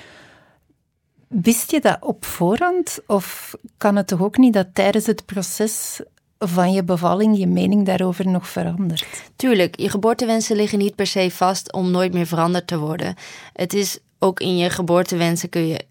Wist 1.29 1.71
je 1.71 1.81
dat 1.81 1.97
op 2.01 2.25
voorhand? 2.25 2.99
Of 3.07 3.55
kan 3.77 3.97
het 3.97 4.07
toch 4.07 4.23
ook 4.23 4.37
niet 4.37 4.53
dat 4.53 4.67
tijdens 4.73 5.07
het 5.07 5.25
proces 5.25 6.01
van 6.39 6.73
je 6.73 6.85
bevalling 6.85 7.39
je 7.39 7.47
mening 7.47 7.87
daarover 7.87 8.29
nog 8.29 8.49
verandert? 8.49 9.07
Tuurlijk, 9.37 9.79
je 9.79 9.91
geboortewensen 9.91 10.57
liggen 10.57 10.79
niet 10.79 10.95
per 10.95 11.07
se 11.07 11.31
vast 11.31 11.73
om 11.73 11.91
nooit 11.91 12.13
meer 12.13 12.27
veranderd 12.27 12.67
te 12.67 12.79
worden. 12.79 13.15
Het 13.53 13.75
is 13.75 13.99
ook 14.19 14.41
in 14.41 14.57
je 14.57 14.71
geboortewensen 14.71 15.49
kun 15.49 15.67
je, 15.67 15.85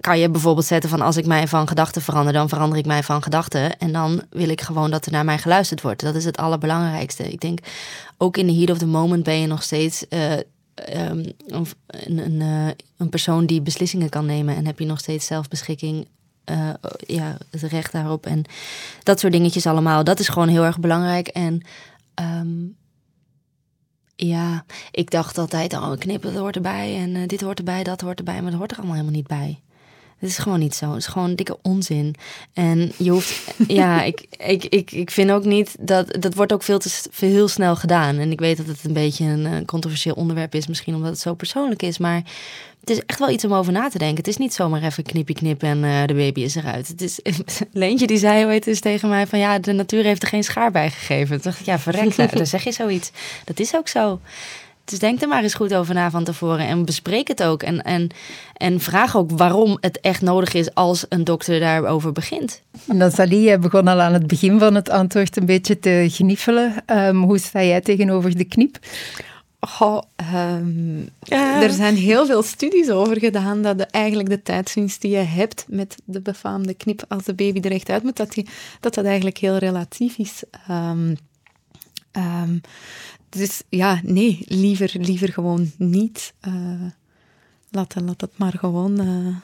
kan 0.00 0.18
je 0.18 0.30
bijvoorbeeld 0.30 0.66
zetten 0.66 0.90
van 0.90 1.00
als 1.00 1.16
ik 1.16 1.26
mij 1.26 1.48
van 1.48 1.68
gedachten 1.68 2.02
verander, 2.02 2.32
dan 2.32 2.48
verander 2.48 2.78
ik 2.78 2.86
mij 2.86 3.02
van 3.02 3.22
gedachten. 3.22 3.78
En 3.78 3.92
dan 3.92 4.22
wil 4.30 4.48
ik 4.48 4.60
gewoon 4.60 4.90
dat 4.90 5.06
er 5.06 5.12
naar 5.12 5.24
mij 5.24 5.38
geluisterd 5.38 5.82
wordt. 5.82 6.02
Dat 6.02 6.14
is 6.14 6.24
het 6.24 6.36
allerbelangrijkste. 6.36 7.32
Ik 7.32 7.40
denk, 7.40 7.58
ook 8.18 8.36
in 8.36 8.46
de 8.46 8.54
heat 8.54 8.70
of 8.70 8.78
the 8.78 8.86
moment 8.86 9.22
ben 9.22 9.40
je 9.40 9.46
nog 9.46 9.62
steeds 9.62 10.08
eh, 10.08 10.32
ehm, 10.74 11.24
een, 11.46 11.66
een, 12.18 12.40
eh, 12.40 12.74
een 12.96 13.08
persoon 13.08 13.46
die 13.46 13.60
beslissingen 13.60 14.08
kan 14.08 14.26
nemen. 14.26 14.56
En 14.56 14.66
heb 14.66 14.78
je 14.78 14.86
nog 14.86 14.98
steeds 14.98 15.26
zelfbeschikking 15.26 16.06
eh, 16.44 16.70
ja, 16.96 17.36
het 17.50 17.62
recht 17.62 17.92
daarop. 17.92 18.26
En 18.26 18.44
dat 19.02 19.20
soort 19.20 19.32
dingetjes 19.32 19.66
allemaal. 19.66 20.04
Dat 20.04 20.18
is 20.18 20.28
gewoon 20.28 20.48
heel 20.48 20.64
erg 20.64 20.80
belangrijk. 20.80 21.28
En 21.28 21.62
ehm, 22.14 22.64
ja, 24.16 24.64
ik 24.90 25.10
dacht 25.10 25.38
altijd, 25.38 25.72
oh, 25.72 25.92
knippen, 25.98 26.32
dat 26.32 26.42
hoort 26.42 26.56
erbij. 26.56 26.96
En 26.96 27.16
eh, 27.16 27.26
dit 27.26 27.40
hoort 27.40 27.58
erbij, 27.58 27.82
dat 27.82 28.00
hoort 28.00 28.18
erbij. 28.18 28.42
Maar 28.42 28.50
dat 28.50 28.58
hoort 28.58 28.70
er 28.70 28.76
allemaal 28.76 28.96
helemaal 28.96 29.16
niet 29.16 29.26
bij. 29.26 29.60
Het 30.22 30.30
is 30.30 30.38
gewoon 30.38 30.58
niet 30.58 30.74
zo. 30.74 30.88
Het 30.88 30.98
is 30.98 31.06
gewoon 31.06 31.34
dikke 31.34 31.58
onzin. 31.62 32.14
En 32.52 32.92
je 32.96 33.10
hoeft, 33.10 33.54
ja, 33.66 34.02
ik, 34.02 34.26
ik, 34.46 34.64
ik, 34.64 34.92
ik 34.92 35.10
vind 35.10 35.30
ook 35.30 35.44
niet 35.44 35.76
dat, 35.80 36.16
dat 36.20 36.34
wordt 36.34 36.52
ook 36.52 36.62
veel 36.62 36.78
te 36.78 36.90
veel 37.10 37.28
heel 37.28 37.48
snel 37.48 37.76
gedaan. 37.76 38.18
En 38.18 38.30
ik 38.30 38.40
weet 38.40 38.56
dat 38.56 38.66
het 38.66 38.84
een 38.84 38.92
beetje 38.92 39.24
een 39.24 39.46
eh, 39.46 39.64
controversieel 39.66 40.14
onderwerp 40.14 40.54
is, 40.54 40.66
misschien 40.66 40.94
omdat 40.94 41.10
het 41.10 41.20
zo 41.20 41.34
persoonlijk 41.34 41.82
is. 41.82 41.98
Maar 41.98 42.22
het 42.80 42.90
is 42.90 43.00
echt 43.06 43.18
wel 43.18 43.30
iets 43.30 43.44
om 43.44 43.54
over 43.54 43.72
na 43.72 43.88
te 43.88 43.98
denken. 43.98 44.16
Het 44.16 44.28
is 44.28 44.36
niet 44.36 44.54
zomaar 44.54 44.82
even 44.82 45.02
knippie 45.02 45.34
knip 45.34 45.62
en 45.62 45.84
eh, 45.84 46.06
de 46.06 46.14
baby 46.14 46.40
is 46.40 46.54
eruit. 46.54 46.88
Het 46.88 47.00
is, 47.00 47.20
Leentje 47.72 48.06
die 48.06 48.18
zei 48.18 48.44
ooit 48.44 48.66
eens 48.66 48.80
tegen 48.80 49.08
mij 49.08 49.26
van 49.26 49.38
ja, 49.38 49.58
de 49.58 49.72
natuur 49.72 50.04
heeft 50.04 50.22
er 50.22 50.28
geen 50.28 50.44
schaar 50.44 50.70
bij 50.70 50.90
gegeven. 50.90 51.42
Dacht 51.42 51.60
ik, 51.60 51.66
ja, 51.66 51.78
verrek, 51.78 52.16
dan 52.36 52.46
zeg 52.46 52.64
je 52.64 52.72
zoiets. 52.72 53.10
Dat 53.44 53.60
is 53.60 53.74
ook 53.74 53.88
zo. 53.88 54.20
Dus 54.84 54.98
denk 54.98 55.22
er 55.22 55.28
maar 55.28 55.42
eens 55.42 55.54
goed 55.54 55.74
over 55.74 55.94
na 55.94 56.10
van 56.10 56.24
tevoren 56.24 56.66
en 56.66 56.84
bespreek 56.84 57.28
het 57.28 57.42
ook. 57.42 57.62
En, 57.62 57.82
en, 57.82 58.10
en 58.56 58.80
vraag 58.80 59.16
ook 59.16 59.30
waarom 59.30 59.76
het 59.80 60.00
echt 60.00 60.22
nodig 60.22 60.54
is 60.54 60.74
als 60.74 61.06
een 61.08 61.24
dokter 61.24 61.60
daarover 61.60 62.12
begint. 62.12 62.62
Nathalie, 62.84 63.42
jij 63.42 63.58
begon 63.58 63.88
al 63.88 64.00
aan 64.00 64.12
het 64.12 64.26
begin 64.26 64.58
van 64.58 64.74
het 64.74 64.90
antwoord 64.90 65.36
een 65.36 65.46
beetje 65.46 65.78
te 65.78 66.06
gniffelen. 66.10 66.74
Ehm, 66.86 67.16
hoe 67.16 67.38
sta 67.38 67.62
jij 67.62 67.80
tegenover 67.80 68.36
de 68.36 68.44
knip? 68.44 68.78
Goh, 69.60 70.02
ehm, 70.16 71.00
Er 71.62 71.70
zijn 71.70 71.96
heel 71.96 72.26
veel 72.26 72.42
studies 72.42 72.90
over 72.90 73.18
gedaan 73.18 73.62
dat 73.62 73.78
de, 73.78 73.84
eigenlijk 73.84 74.28
de 74.28 74.42
tijdswinst 74.42 75.00
die 75.00 75.10
je 75.10 75.16
hebt 75.16 75.64
met 75.68 75.96
de 76.04 76.20
befaamde 76.20 76.74
knip 76.74 77.04
als 77.08 77.24
de 77.24 77.34
baby 77.34 77.60
er 77.60 77.72
echt 77.72 77.88
uit 77.88 78.02
moet, 78.02 78.16
dat 78.16 78.32
die, 78.32 78.48
dat, 78.80 78.94
dat 78.94 79.04
eigenlijk 79.04 79.38
heel 79.38 79.56
relatief 79.56 80.18
is. 80.18 80.42
Ehm, 80.68 81.14
ehm, 82.10 82.58
dus 83.32 83.62
ja, 83.68 84.00
nee, 84.02 84.42
liever, 84.46 84.90
liever 84.98 85.32
gewoon 85.32 85.70
niet. 85.76 86.34
Eh, 86.40 86.52
laat, 87.70 87.94
laat 88.00 88.20
het 88.20 88.38
maar 88.38 88.52
gewoon... 88.58 89.00
eh, 89.00 89.36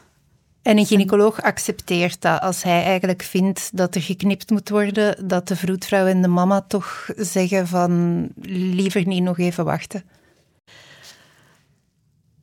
En 0.62 0.78
een 0.78 0.86
gynaecoloog 0.86 1.42
accepteert 1.42 2.20
dat 2.20 2.40
als 2.40 2.62
hij 2.62 2.82
eigenlijk 2.84 3.22
vindt 3.22 3.70
dat 3.76 3.94
er 3.94 4.02
geknipt 4.02 4.50
moet 4.50 4.68
worden, 4.68 5.28
dat 5.28 5.48
de 5.48 5.56
vroedvrouw 5.56 6.06
en 6.06 6.22
de 6.22 6.28
mama 6.28 6.60
toch 6.60 7.08
zeggen 7.16 7.66
van 7.66 8.28
liever 8.42 9.06
niet 9.06 9.22
nog 9.22 9.38
even 9.38 9.64
wachten. 9.64 10.02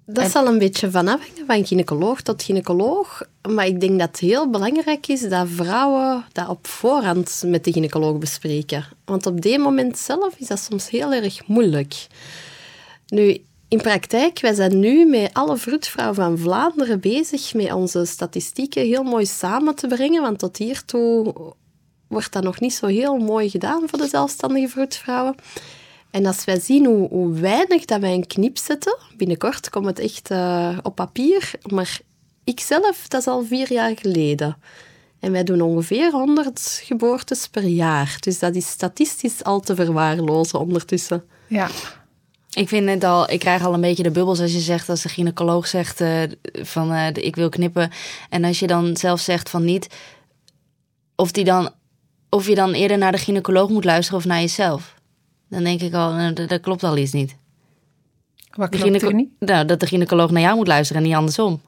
Dat 0.05 0.31
zal 0.31 0.47
een 0.47 0.57
beetje 0.57 0.91
van 0.91 1.07
afhangen, 1.07 1.45
van 1.47 1.65
gynaecoloog 1.65 2.21
tot 2.21 2.43
gynaecoloog. 2.43 3.21
Maar 3.49 3.65
ik 3.65 3.79
denk 3.79 3.99
dat 3.99 4.07
het 4.07 4.19
heel 4.19 4.49
belangrijk 4.49 5.07
is 5.07 5.21
dat 5.21 5.47
vrouwen 5.49 6.25
dat 6.31 6.47
op 6.47 6.67
voorhand 6.67 7.43
met 7.45 7.63
de 7.63 7.71
gynaecoloog 7.71 8.17
bespreken. 8.17 8.85
Want 9.05 9.25
op 9.25 9.41
die 9.41 9.59
moment 9.59 9.97
zelf 9.97 10.35
is 10.37 10.47
dat 10.47 10.59
soms 10.59 10.89
heel 10.89 11.13
erg 11.13 11.47
moeilijk. 11.47 12.07
Nu, 13.07 13.43
in 13.67 13.77
praktijk, 13.77 14.39
wij 14.39 14.53
zijn 14.53 14.79
nu 14.79 15.05
met 15.05 15.33
alle 15.33 15.57
vroedvrouwen 15.57 16.15
van 16.15 16.37
Vlaanderen 16.37 16.99
bezig 16.99 17.53
met 17.53 17.73
onze 17.73 18.05
statistieken 18.05 18.85
heel 18.85 19.03
mooi 19.03 19.25
samen 19.25 19.75
te 19.75 19.87
brengen. 19.87 20.21
Want 20.21 20.39
tot 20.39 20.57
hiertoe 20.57 21.33
wordt 22.07 22.31
dat 22.31 22.43
nog 22.43 22.59
niet 22.59 22.73
zo 22.73 22.85
heel 22.85 23.17
mooi 23.17 23.49
gedaan 23.49 23.83
voor 23.85 23.99
de 23.99 24.07
zelfstandige 24.07 24.67
vroedvrouwen. 24.67 25.35
En 26.15 26.25
als 26.25 26.45
wij 26.45 26.59
zien 26.59 26.85
hoe, 26.85 27.07
hoe 27.09 27.33
weinig 27.33 27.85
dat 27.85 27.99
wij 27.99 28.13
een 28.13 28.27
knip 28.27 28.57
zetten, 28.57 28.97
binnenkort 29.17 29.69
komt 29.69 29.85
het 29.85 29.99
echt 29.99 30.31
uh, 30.31 30.77
op 30.83 30.95
papier, 30.95 31.51
maar 31.61 31.99
ik 32.43 32.59
zelf, 32.59 33.07
dat 33.07 33.21
is 33.21 33.27
al 33.27 33.43
vier 33.43 33.73
jaar 33.73 33.97
geleden. 33.97 34.57
En 35.19 35.31
wij 35.31 35.43
doen 35.43 35.61
ongeveer 35.61 36.11
100 36.11 36.81
geboortes 36.83 37.47
per 37.47 37.63
jaar. 37.63 38.17
Dus 38.19 38.39
dat 38.39 38.55
is 38.55 38.69
statistisch 38.69 39.43
al 39.43 39.59
te 39.59 39.75
verwaarlozen 39.75 40.59
ondertussen. 40.59 41.23
Ja. 41.47 41.69
Ik 42.49 42.67
vind 42.67 42.89
het 42.89 43.03
al, 43.03 43.29
ik 43.29 43.39
krijg 43.39 43.65
al 43.65 43.73
een 43.73 43.81
beetje 43.81 44.03
de 44.03 44.11
bubbels 44.11 44.39
als 44.39 44.53
je 44.53 44.59
zegt, 44.59 44.89
als 44.89 45.01
de 45.01 45.09
gynaecoloog 45.09 45.67
zegt 45.67 46.01
uh, 46.01 46.21
van 46.51 46.91
uh, 46.91 47.07
ik 47.13 47.35
wil 47.35 47.49
knippen. 47.49 47.91
En 48.29 48.43
als 48.43 48.59
je 48.59 48.67
dan 48.67 48.97
zelf 48.97 49.19
zegt 49.19 49.49
van 49.49 49.63
niet, 49.65 49.87
of, 51.15 51.31
die 51.31 51.43
dan, 51.43 51.69
of 52.29 52.47
je 52.47 52.55
dan 52.55 52.73
eerder 52.73 52.97
naar 52.97 53.11
de 53.11 53.17
gynaecoloog 53.17 53.69
moet 53.69 53.85
luisteren 53.85 54.19
of 54.19 54.25
naar 54.25 54.39
jezelf. 54.39 54.94
Dan 55.49 55.63
denk 55.63 55.81
ik 55.81 55.93
al, 55.93 56.11
nou, 56.11 56.33
dat, 56.33 56.49
dat 56.49 56.61
klopt 56.61 56.83
al 56.83 56.97
iets 56.97 57.11
niet. 57.11 57.35
Wat 58.51 58.69
klopt 58.69 59.01
er 59.01 59.13
niet? 59.13 59.29
Nou, 59.39 59.65
dat 59.65 59.79
de 59.79 59.87
gynaecoloog 59.87 60.31
naar 60.31 60.41
jou 60.41 60.55
moet 60.55 60.67
luisteren 60.67 61.01
en 61.01 61.07
niet 61.07 61.17
andersom. 61.17 61.61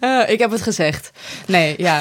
uh, 0.00 0.28
ik 0.32 0.38
heb 0.38 0.50
het 0.50 0.62
gezegd. 0.62 1.10
Nee, 1.46 1.74
ja. 1.78 2.00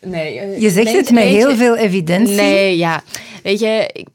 Nee, 0.00 0.36
uh, 0.36 0.60
je 0.60 0.70
zegt 0.70 0.92
het 0.92 1.10
met 1.10 1.24
heel 1.24 1.56
veel 1.56 1.76
evidentie. 1.76 2.36
Nee, 2.36 2.76
ja. 2.76 3.02
Weet 3.42 3.60
je, 3.60 3.90
ik, 3.92 4.08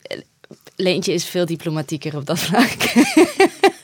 Leentje 0.75 1.13
is 1.13 1.25
veel 1.25 1.45
diplomatieker 1.45 2.15
op 2.15 2.25
dat 2.25 2.39
vlak. 2.39 2.77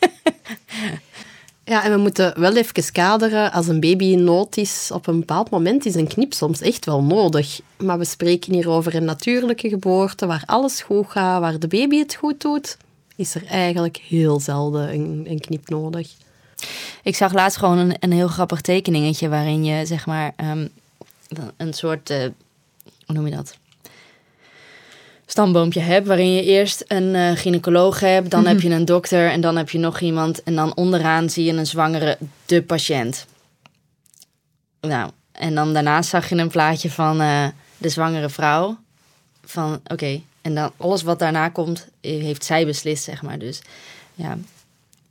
Ja, 1.67 1.83
en 1.83 1.91
we 1.91 1.97
moeten 1.97 2.39
wel 2.39 2.55
even 2.55 2.91
kaderen. 2.91 3.51
Als 3.51 3.67
een 3.67 3.79
baby 3.79 4.05
in 4.05 4.23
nood 4.23 4.57
is, 4.57 4.89
op 4.93 5.07
een 5.07 5.19
bepaald 5.19 5.49
moment 5.49 5.85
is 5.85 5.95
een 5.95 6.07
knip 6.07 6.33
soms 6.33 6.61
echt 6.61 6.85
wel 6.85 7.03
nodig. 7.03 7.59
Maar 7.77 7.97
we 7.97 8.05
spreken 8.05 8.53
hier 8.53 8.69
over 8.69 8.95
een 8.95 9.03
natuurlijke 9.03 9.69
geboorte, 9.69 10.25
waar 10.25 10.43
alles 10.45 10.81
goed 10.81 11.09
gaat, 11.09 11.39
waar 11.39 11.59
de 11.59 11.67
baby 11.67 11.97
het 11.97 12.15
goed 12.15 12.41
doet, 12.41 12.77
is 13.15 13.35
er 13.35 13.45
eigenlijk 13.45 13.97
heel 13.97 14.39
zelden 14.39 14.93
een, 14.93 15.25
een 15.29 15.39
knip 15.39 15.69
nodig. 15.69 16.09
Ik 17.03 17.15
zag 17.15 17.33
laatst 17.33 17.57
gewoon 17.57 17.77
een, 17.77 17.95
een 17.99 18.11
heel 18.11 18.27
grappig 18.27 18.61
tekeningetje 18.61 19.29
waarin 19.29 19.65
je 19.65 19.85
zeg 19.85 20.05
maar 20.05 20.33
um, 20.43 20.69
een 21.57 21.73
soort, 21.73 22.09
uh, 22.09 22.17
hoe 23.05 23.15
noem 23.15 23.27
je 23.27 23.35
dat? 23.35 23.57
Stamboompje 25.29 25.79
hebt, 25.79 26.07
waarin 26.07 26.33
je 26.33 26.43
eerst 26.43 26.83
een 26.87 27.13
uh, 27.13 27.31
gynaecoloog 27.31 27.99
hebt, 27.99 28.29
dan 28.29 28.39
mm 28.39 28.45
-hmm. 28.45 28.55
heb 28.55 28.63
je 28.63 28.69
een 28.69 28.85
dokter 28.85 29.31
en 29.31 29.41
dan 29.41 29.57
heb 29.57 29.69
je 29.69 29.77
nog 29.77 29.99
iemand 29.99 30.43
en 30.43 30.55
dan 30.55 30.75
onderaan 30.75 31.29
zie 31.29 31.45
je 31.45 31.53
een 31.53 31.65
zwangere, 31.65 32.17
de 32.45 32.61
patiënt. 32.61 33.25
Nou, 34.81 35.11
en 35.31 35.55
dan 35.55 35.73
daarnaast 35.73 36.09
zag 36.09 36.29
je 36.29 36.35
een 36.35 36.47
plaatje 36.47 36.91
van 36.91 37.21
uh, 37.21 37.47
de 37.77 37.89
zwangere 37.89 38.29
vrouw. 38.29 38.77
Van 39.43 39.73
oké, 39.73 39.93
okay. 39.93 40.23
en 40.41 40.55
dan 40.55 40.71
alles 40.77 41.01
wat 41.01 41.19
daarna 41.19 41.49
komt, 41.49 41.87
heeft 42.01 42.45
zij 42.45 42.65
beslist, 42.65 43.03
zeg 43.03 43.21
maar. 43.21 43.39
Dus 43.39 43.61
ja, 44.15 44.37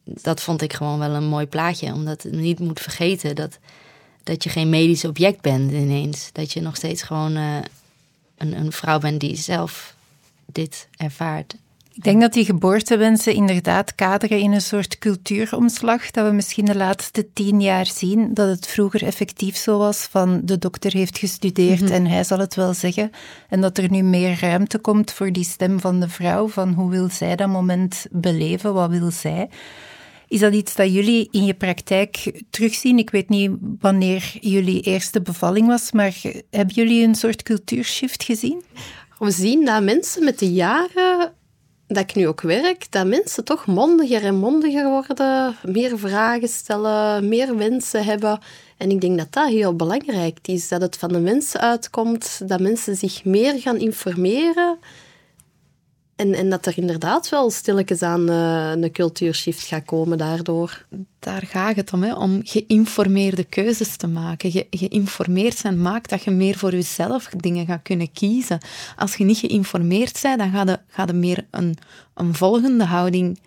dat 0.04 0.42
vond 0.42 0.62
ik 0.62 0.73
gewoon 0.73 0.99
wel 0.99 1.14
een 1.14 1.28
mooi 1.28 1.46
plaatje. 1.46 1.92
Omdat 1.92 2.23
je 2.23 2.30
niet 2.30 2.58
moet 2.58 2.80
vergeten 2.80 3.35
dat, 3.35 3.58
dat 4.23 4.44
je 4.44 4.50
geen 4.50 4.68
medisch 4.70 5.04
object 5.04 5.40
bent 5.40 5.73
ineens. 5.73 6.28
Dat 6.32 6.52
je 6.52 6.61
nog 6.61 6.76
steeds 6.76 7.02
gewoon 7.02 7.37
uh, 7.37 7.56
een, 8.37 8.52
een 8.58 8.73
vrouw 8.73 8.99
bent 8.99 9.20
die 9.20 9.37
zelf 9.37 9.96
dit 10.47 10.88
ervaart. 10.97 11.57
Ik 11.97 12.05
denk 12.05 12.21
dat 12.21 12.33
die 12.33 12.45
geboortewensen 12.45 13.35
inderdaad 13.35 13.95
kaderen 13.95 14.38
in 14.38 14.53
een 14.53 14.61
soort 14.61 14.99
cultuuromslag. 14.99 16.11
Dat 16.11 16.26
we 16.26 16.33
misschien 16.33 16.65
de 16.65 16.76
laatste 16.76 17.33
tien 17.33 17.61
jaar 17.61 17.87
zien 17.87 18.35
dat 18.35 18.49
het 18.49 18.67
vroeger 18.67 19.03
effectief 19.03 19.57
zo 19.57 19.79
was 19.79 19.99
van 20.11 20.41
de 20.45 20.59
dokter 20.59 20.93
heeft 20.93 21.19
gestudeerd 21.19 21.81
mm 21.81 21.87
-hmm. 21.87 21.95
en 21.95 22.07
hij 22.07 22.25
zal 22.25 22.38
het 22.38 22.55
wel 22.55 22.75
zeggen. 22.75 23.11
En 23.49 23.61
dat 23.61 23.79
er 23.79 23.91
nu 23.91 24.03
meer 24.03 24.38
ruimte 24.41 24.79
komt 24.79 25.12
voor 25.12 25.33
die 25.33 25.45
stem 25.45 25.81
van 25.81 26.00
de 26.00 26.09
vrouw, 26.09 26.49
van 26.49 26.73
hoe 26.73 26.91
wil 26.91 27.09
zij 27.11 27.37
dat 27.37 27.49
moment 27.49 28.07
beleven, 28.11 28.75
wat 28.75 28.91
wil 28.91 29.11
zij. 29.11 29.49
Is 30.29 30.41
dat 30.41 30.55
iets 30.55 30.75
dat 30.75 30.93
jullie 30.93 31.29
in 31.31 31.45
je 31.45 31.55
praktijk 31.55 32.43
terugzien? 32.50 32.99
Ik 32.99 33.11
weet 33.11 33.29
niet 33.29 33.50
wanneer 33.81 34.33
jullie 34.41 34.81
eerste 34.81 35.23
bevalling 35.23 35.67
was, 35.67 35.93
maar 35.93 36.15
hebben 36.50 36.75
jullie 36.75 37.07
een 37.07 37.15
soort 37.15 37.43
cultuurshift 37.43 38.23
gezien? 38.23 38.62
We 39.18 39.30
zien 39.30 39.64
dat 39.64 39.82
mensen 39.82 40.25
met 40.25 40.38
de 40.38 40.52
jaren 40.52 41.35
dat 41.87 41.99
ik 41.99 42.14
nu 42.14 42.28
ook 42.28 42.40
werk, 42.40 42.87
dat 42.90 43.06
mensen 43.06 43.44
toch 43.44 43.66
mondiger 43.66 44.25
en 44.25 44.35
mondiger 44.35 44.88
worden, 44.88 45.56
meer 45.64 45.99
vragen 45.99 46.49
stellen, 46.49 47.28
meer 47.28 47.56
wensen 47.56 48.04
hebben. 48.04 48.40
En 48.76 48.90
ik 48.90 49.00
denk 49.00 49.18
dat 49.18 49.32
dat 49.32 49.49
heel 49.49 49.76
belangrijk 49.76 50.38
is, 50.42 50.68
dat 50.68 50.80
het 50.80 50.96
van 50.96 51.08
de 51.08 51.18
mensen 51.18 51.61
uitkomt, 51.61 52.49
dat 52.49 52.61
mensen 52.61 52.96
zich 52.96 53.25
meer 53.25 53.61
gaan 53.61 53.78
informeren 53.78 54.78
en, 56.16 56.35
en 56.35 56.50
dat 56.50 56.66
er 56.66 56.78
inderdaad 56.78 57.28
wel 57.28 57.50
stilletjes 57.50 58.02
aan 58.02 58.30
uh, 58.30 58.70
een 58.70 58.92
cultuurshift 58.92 59.66
gaat 59.66 59.85
komen 59.85 60.18
daardoor. 60.18 60.87
Daar 61.18 61.42
gaat 61.42 61.76
het 61.76 61.92
om, 61.92 62.02
hè, 62.02 62.14
om 62.14 62.40
geïnformeerde 62.44 63.44
keuzes 63.44 63.96
te 63.96 64.06
maken. 64.06 64.50
Ge, 64.50 64.66
geïnformeerd 64.70 65.56
zijn 65.56 65.82
maakt 65.82 66.11
dat 66.11 66.23
je 66.23 66.30
meer 66.30 66.56
voor 66.56 66.70
jezelf 66.70 67.25
dingen 67.37 67.66
gaat 67.66 67.82
kunnen 67.82 68.12
kiezen. 68.12 68.58
Als 68.96 69.16
je 69.16 69.25
niet 69.25 69.38
geïnformeerd 69.38 70.18
bent, 70.23 70.38
dan 70.38 70.50
gaat 70.50 70.68
je, 70.68 70.78
ga 70.88 71.04
je 71.06 71.12
meer 71.12 71.46
een, 71.50 71.76
een 72.14 72.35
volgende 72.35 72.85
houding 72.85 73.38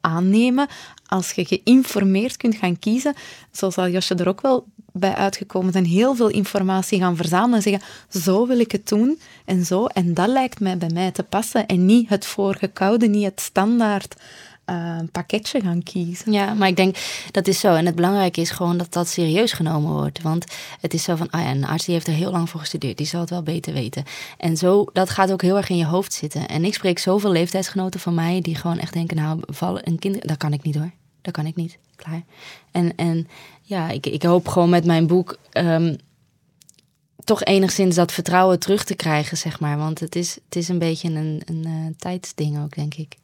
aannemen. 0.00 0.66
Als 1.06 1.32
je 1.32 1.44
geïnformeerd 1.44 2.36
kunt 2.36 2.54
gaan 2.54 2.78
kiezen, 2.78 3.14
zoals 3.50 3.76
al 3.76 3.88
Josje 3.88 4.14
er 4.14 4.28
ook 4.28 4.40
wel 4.40 4.66
bij 4.98 5.14
uitgekomen 5.14 5.72
zijn, 5.72 5.84
heel 5.84 6.14
veel 6.14 6.28
informatie 6.28 6.98
gaan 7.00 7.16
verzamelen 7.16 7.56
en 7.56 7.62
zeggen, 7.62 7.82
zo 8.22 8.46
wil 8.46 8.58
ik 8.58 8.72
het 8.72 8.88
doen 8.88 9.18
en 9.44 9.64
zo. 9.64 9.86
En 9.86 10.14
dat 10.14 10.28
lijkt 10.28 10.60
mij 10.60 10.78
bij 10.78 10.90
mij 10.92 11.10
te 11.10 11.22
passen 11.22 11.66
en 11.66 11.86
niet 11.86 12.08
het 12.08 12.26
voorgekoude, 12.26 13.06
niet 13.06 13.24
het 13.24 13.40
standaard 13.40 14.14
uh, 14.70 14.98
pakketje 15.12 15.60
gaan 15.60 15.82
kiezen. 15.82 16.32
Ja, 16.32 16.54
maar 16.54 16.68
ik 16.68 16.76
denk 16.76 16.96
dat 17.30 17.46
is 17.46 17.60
zo. 17.60 17.74
En 17.74 17.86
het 17.86 17.94
belangrijke 17.94 18.40
is 18.40 18.50
gewoon 18.50 18.76
dat 18.76 18.92
dat 18.92 19.08
serieus 19.08 19.52
genomen 19.52 19.92
wordt. 19.92 20.22
Want 20.22 20.44
het 20.80 20.94
is 20.94 21.02
zo 21.02 21.16
van, 21.16 21.30
ah 21.30 21.50
een 21.50 21.64
arts 21.64 21.84
die 21.84 21.94
heeft 21.94 22.06
er 22.06 22.12
heel 22.12 22.30
lang 22.30 22.50
voor 22.50 22.60
gestudeerd. 22.60 22.96
Die 22.96 23.06
zal 23.06 23.20
het 23.20 23.30
wel 23.30 23.42
beter 23.42 23.72
weten. 23.72 24.04
En 24.38 24.56
zo, 24.56 24.84
dat 24.92 25.10
gaat 25.10 25.32
ook 25.32 25.42
heel 25.42 25.56
erg 25.56 25.68
in 25.68 25.76
je 25.76 25.86
hoofd 25.86 26.12
zitten. 26.12 26.48
En 26.48 26.64
ik 26.64 26.74
spreek 26.74 26.98
zoveel 26.98 27.30
leeftijdsgenoten 27.30 28.00
van 28.00 28.14
mij 28.14 28.40
die 28.40 28.54
gewoon 28.54 28.78
echt 28.78 28.92
denken, 28.92 29.16
nou, 29.16 29.40
vallen 29.46 29.88
een 29.88 29.98
kind, 29.98 30.28
dat 30.28 30.36
kan 30.36 30.52
ik 30.52 30.62
niet 30.62 30.74
hoor. 30.74 30.90
Dat 31.22 31.32
kan 31.32 31.46
ik 31.46 31.56
niet. 31.56 31.78
Klaar. 31.96 32.22
En, 32.70 32.94
en 32.96 33.28
ja, 33.62 33.88
ik, 33.88 34.06
ik 34.06 34.22
hoop 34.22 34.48
gewoon 34.48 34.70
met 34.70 34.84
mijn 34.84 35.06
boek 35.06 35.38
um, 35.52 35.96
toch 37.24 37.44
enigszins 37.44 37.94
dat 37.94 38.12
vertrouwen 38.12 38.58
terug 38.58 38.84
te 38.84 38.94
krijgen, 38.94 39.36
zeg 39.36 39.60
maar. 39.60 39.76
Want 39.76 40.00
het 40.00 40.16
is, 40.16 40.38
het 40.44 40.56
is 40.56 40.68
een 40.68 40.78
beetje 40.78 41.08
een, 41.08 41.42
een 41.44 41.64
uh, 41.66 41.86
tijdsding 41.96 42.62
ook, 42.62 42.74
denk 42.74 42.94
ik. 42.94 43.16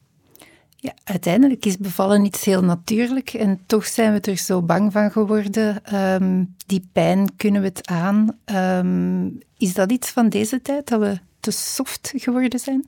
Ja, 0.76 0.94
uiteindelijk 1.04 1.64
is 1.64 1.76
bevallen 1.76 2.24
iets 2.24 2.44
heel 2.44 2.64
natuurlijk 2.64 3.32
en 3.32 3.60
toch 3.66 3.86
zijn 3.86 4.12
we 4.12 4.20
er 4.20 4.36
zo 4.36 4.62
bang 4.62 4.92
van 4.92 5.10
geworden. 5.10 5.94
Um, 5.94 6.54
die 6.66 6.88
pijn 6.92 7.36
kunnen 7.36 7.60
we 7.60 7.66
het 7.66 7.86
aan. 7.86 8.38
Um, 8.44 9.38
is 9.56 9.74
dat 9.74 9.92
iets 9.92 10.10
van 10.10 10.28
deze 10.28 10.62
tijd, 10.62 10.88
dat 10.88 11.00
we 11.00 11.18
te 11.40 11.50
soft 11.50 12.12
geworden 12.16 12.58
zijn? 12.58 12.84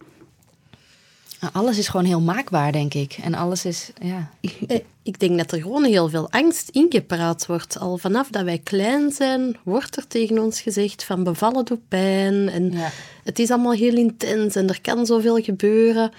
Alles 1.53 1.79
is 1.79 1.89
gewoon 1.89 2.07
heel 2.07 2.21
maakbaar, 2.21 2.73
denk 2.73 2.95
ik. 2.95 3.19
En 3.23 3.35
alles 3.35 3.65
is, 3.65 3.91
ja. 4.01 4.31
Eh, 4.67 4.81
ik 5.03 5.19
denk 5.19 5.39
dat 5.39 5.53
er 5.53 5.61
gewoon 5.61 5.85
heel 5.85 6.09
veel 6.09 6.31
angst 6.31 6.69
ingepraat 6.69 7.47
wordt. 7.47 7.79
Al 7.79 7.99
vanaf 7.99 8.29
dat 8.29 8.45
wij 8.45 8.59
klein 8.59 9.13
zijn, 9.13 9.57
wordt 9.63 9.97
er 9.97 10.07
tegen 10.07 10.39
ons 10.39 10.61
gezegd 10.61 11.05
van 11.05 11.25
bevallen 11.25 11.65
doet 11.65 11.89
pijn. 11.89 12.49
En 12.49 12.73
ja. 12.73 12.91
het 13.25 13.39
is 13.39 13.51
allemaal 13.51 13.73
heel 13.73 13.97
intens 13.97 14.55
en 14.55 14.69
er 14.69 14.81
kan 14.81 15.07
zoveel 15.07 15.43
gebeuren. 15.43 16.11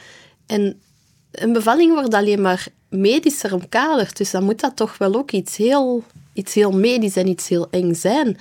En 0.45 0.79
een 1.31 1.53
bevalling 1.53 1.93
wordt 1.93 2.13
alleen 2.13 2.41
maar 2.41 2.67
medischer 2.89 3.53
omkaderd. 3.53 4.17
Dus 4.17 4.31
dan 4.31 4.43
moet 4.43 4.59
dat 4.59 4.75
toch 4.75 4.97
wel 4.97 5.15
ook 5.15 5.31
iets 5.31 5.57
heel, 5.57 6.03
iets 6.33 6.53
heel 6.53 6.71
medisch 6.71 7.15
en 7.15 7.27
iets 7.27 7.47
heel 7.47 7.67
eng 7.71 7.93
zijn. 7.93 8.37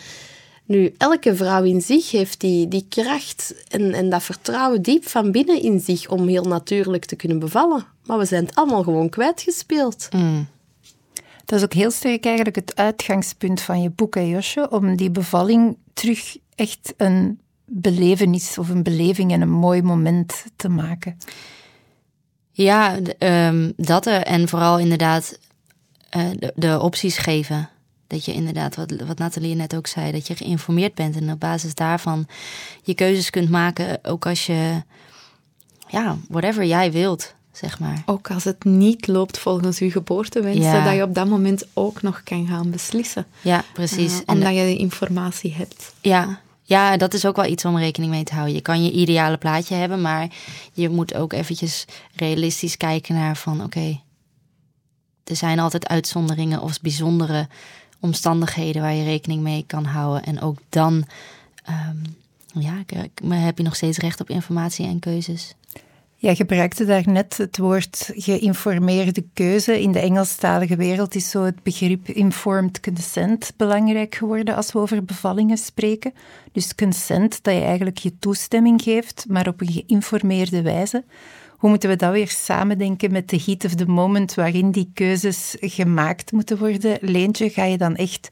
Nu, 0.66 0.94
elke 0.98 1.36
vrouw 1.36 1.62
in 1.62 1.80
zich 1.80 2.10
heeft 2.10 2.40
die, 2.40 2.68
die 2.68 2.86
kracht 2.88 3.54
en, 3.68 3.92
en 3.92 4.10
dat 4.10 4.22
vertrouwen 4.22 4.82
diep 4.82 5.08
van 5.08 5.32
binnen 5.32 5.62
in 5.62 5.80
zich 5.80 6.08
om 6.08 6.28
heel 6.28 6.44
natuurlijk 6.44 7.04
te 7.04 7.16
kunnen 7.16 7.38
bevallen. 7.38 7.84
Maar 8.04 8.18
we 8.18 8.24
zijn 8.24 8.44
het 8.44 8.54
allemaal 8.54 8.82
gewoon 8.82 9.08
kwijtgespeeld. 9.08 10.08
Mm. 10.10 10.46
Dat 11.44 11.58
is 11.58 11.64
ook 11.64 11.72
heel 11.72 11.90
sterk 11.90 12.24
eigenlijk 12.24 12.56
het 12.56 12.76
uitgangspunt 12.76 13.60
van 13.60 13.82
je 13.82 13.90
boek, 13.90 14.14
hè, 14.14 14.20
Josje, 14.20 14.70
om 14.70 14.96
die 14.96 15.10
bevalling 15.10 15.76
terug 15.92 16.36
echt 16.54 16.94
een 16.96 17.40
belevenis 17.64 18.58
of 18.58 18.68
een 18.68 18.82
beleving 18.82 19.32
en 19.32 19.40
een 19.40 19.50
mooi 19.50 19.82
moment 19.82 20.44
te 20.56 20.68
maken. 20.68 21.18
Ja, 22.50 22.98
um, 23.18 23.72
dat 23.76 24.06
er. 24.06 24.22
En 24.22 24.48
vooral 24.48 24.78
inderdaad 24.78 25.38
uh, 26.16 26.30
de, 26.38 26.52
de, 26.56 26.80
opties 26.80 27.18
geven. 27.18 27.68
Dat 28.14 28.24
je 28.24 28.32
inderdaad, 28.32 28.76
wat, 28.76 28.92
wat 29.06 29.18
Nathalie 29.18 29.54
net 29.54 29.76
ook 29.76 29.86
zei, 29.86 30.12
dat 30.12 30.26
je 30.26 30.36
geïnformeerd 30.36 30.94
bent 30.94 31.16
en 31.16 31.30
op 31.30 31.40
basis 31.40 31.74
daarvan 31.74 32.26
je 32.82 32.94
keuzes 32.94 33.30
kunt 33.30 33.50
maken, 33.50 33.98
ook 34.02 34.26
als 34.26 34.46
je, 34.46 34.82
ja, 35.88 36.16
whatever 36.28 36.64
jij 36.64 36.92
wilt, 36.92 37.34
zeg 37.52 37.78
maar. 37.78 38.02
Ook 38.06 38.30
als 38.30 38.44
het 38.44 38.64
niet 38.64 39.06
loopt 39.06 39.38
volgens 39.38 39.78
je 39.78 39.90
geboortewensen, 39.90 40.62
ja. 40.62 40.84
dat 40.84 40.94
je 40.94 41.02
op 41.02 41.14
dat 41.14 41.28
moment 41.28 41.66
ook 41.72 42.02
nog 42.02 42.22
kan 42.22 42.46
gaan 42.46 42.70
beslissen. 42.70 43.26
Ja, 43.40 43.64
precies. 43.72 44.12
Uh, 44.12 44.20
omdat 44.26 44.54
je 44.54 44.62
de 44.62 44.76
informatie 44.76 45.54
hebt. 45.54 45.94
Ja, 46.00 46.40
Ja, 46.62 46.96
dat 46.96 47.14
is 47.14 47.26
ook 47.26 47.36
wel 47.36 47.50
iets 47.50 47.64
om 47.64 47.78
rekening 47.78 48.12
mee 48.12 48.24
te 48.24 48.34
houden. 48.34 48.54
Je 48.54 48.60
kan 48.60 48.84
je 48.84 48.90
ideale 48.90 49.36
plaatje 49.36 49.74
hebben, 49.74 50.00
maar 50.00 50.28
je 50.72 50.88
moet 50.88 51.14
ook 51.14 51.32
eventjes 51.32 51.84
realistisch 52.14 52.76
kijken 52.76 53.14
naar 53.14 53.36
van 53.36 53.64
oké, 53.64 54.00
er 55.24 55.36
zijn 55.36 55.58
altijd 55.58 55.88
uitzonderingen 55.88 56.60
of 56.60 56.80
bijzondere 56.80 57.48
omstandigheden 58.04 58.82
waar 58.82 58.94
je 58.94 59.04
rekening 59.04 59.42
mee 59.42 59.64
kan 59.66 59.84
houden. 59.84 60.22
En 60.22 60.40
ook 60.40 60.58
dan 60.68 61.04
um, 61.68 62.16
ja, 62.62 62.82
heb 63.28 63.58
je 63.58 63.64
nog 63.64 63.76
steeds 63.76 63.98
recht 63.98 64.20
op 64.20 64.30
informatie 64.30 64.86
en 64.86 64.98
keuzes. 64.98 65.54
Ja, 66.16 66.34
gebruikte 66.34 66.84
daarnet 66.84 67.36
het 67.36 67.58
woord 67.58 68.10
geïnformeerde 68.14 69.24
keuze. 69.32 69.80
In 69.80 69.92
de 69.92 69.98
Engelstalige 69.98 70.76
wereld 70.76 71.14
is 71.14 71.30
zo 71.30 71.42
het 71.42 71.62
begrip 71.62 72.08
informed 72.08 72.80
consent 72.80 73.52
belangrijk 73.56 74.14
geworden 74.14 74.54
als 74.54 74.72
we 74.72 74.78
over 74.78 75.04
bevallingen 75.04 75.56
spreken. 75.56 76.12
Dus 76.52 76.74
consent, 76.74 77.42
dat 77.42 77.54
je 77.54 77.60
eigenlijk 77.60 77.98
je 77.98 78.18
toestemming 78.18 78.82
geeft, 78.82 79.24
maar 79.28 79.48
op 79.48 79.60
een 79.60 79.72
geïnformeerde 79.72 80.62
wijze. 80.62 81.04
Hoe 81.64 81.72
moeten 81.72 81.92
we 81.92 81.96
dat 81.96 82.12
weer 82.12 82.28
samendenken 82.28 83.12
met 83.12 83.28
de 83.28 83.42
heat 83.44 83.64
of 83.64 83.74
the 83.74 83.86
moment 83.86 84.34
waarin 84.34 84.70
die 84.70 84.90
keuzes 84.94 85.56
gemaakt 85.60 86.32
moeten 86.32 86.58
worden? 86.58 86.98
Leentje, 87.00 87.50
ga 87.50 87.64
je 87.64 87.78
dan 87.78 87.96
echt 87.96 88.28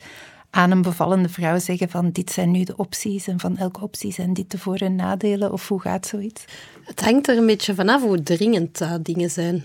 aan 0.50 0.70
een 0.70 0.82
bevallende 0.82 1.28
vrouw 1.28 1.58
zeggen 1.58 1.90
van 1.90 2.10
dit 2.10 2.30
zijn 2.30 2.50
nu 2.50 2.64
de 2.64 2.76
opties 2.76 3.26
en 3.26 3.40
van 3.40 3.56
elke 3.56 3.80
optie 3.80 4.12
zijn 4.12 4.32
dit 4.32 4.50
de 4.50 4.58
voor- 4.58 4.76
en 4.76 4.96
nadelen? 4.96 5.52
Of 5.52 5.68
hoe 5.68 5.80
gaat 5.80 6.06
zoiets? 6.06 6.44
Het 6.84 7.00
hangt 7.00 7.28
er 7.28 7.36
een 7.36 7.46
beetje 7.46 7.74
vanaf 7.74 8.02
hoe 8.02 8.22
dringend 8.22 8.80
dingen 9.02 9.30
zijn. 9.30 9.64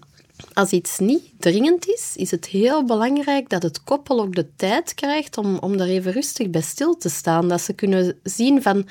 Als 0.54 0.72
iets 0.72 1.00
niet 1.00 1.24
dringend 1.40 1.88
is, 1.88 2.14
is 2.16 2.32
het 2.32 2.46
heel 2.46 2.86
belangrijk 2.86 3.50
dat 3.50 3.64
het 3.64 3.84
koppel 3.84 4.22
ook 4.22 4.36
de 4.36 4.48
tijd 4.56 4.94
krijgt 4.94 5.38
om, 5.38 5.58
om 5.58 5.78
daar 5.78 5.88
even 5.88 6.12
rustig 6.12 6.50
bij 6.50 6.62
stil 6.62 6.98
te 6.98 7.10
staan. 7.10 7.48
Dat 7.48 7.62
ze 7.62 7.74
kunnen 7.74 8.18
zien 8.24 8.62
van... 8.62 8.86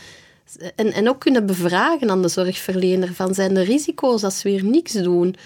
En, 0.76 0.93
en 0.93 1.09
ook 1.09 1.21
kunnen 1.21 1.47
bevragen 1.47 2.11
aan 2.11 2.23
de 2.23 2.29
zorgverlener 2.29 3.15
van 3.15 3.35
zijn 3.35 3.57
er 3.57 3.65
risico's 3.65 4.25
als 4.25 4.43
we 4.43 4.50
weer 4.50 4.65
niks 4.65 4.93
doen 4.93 5.37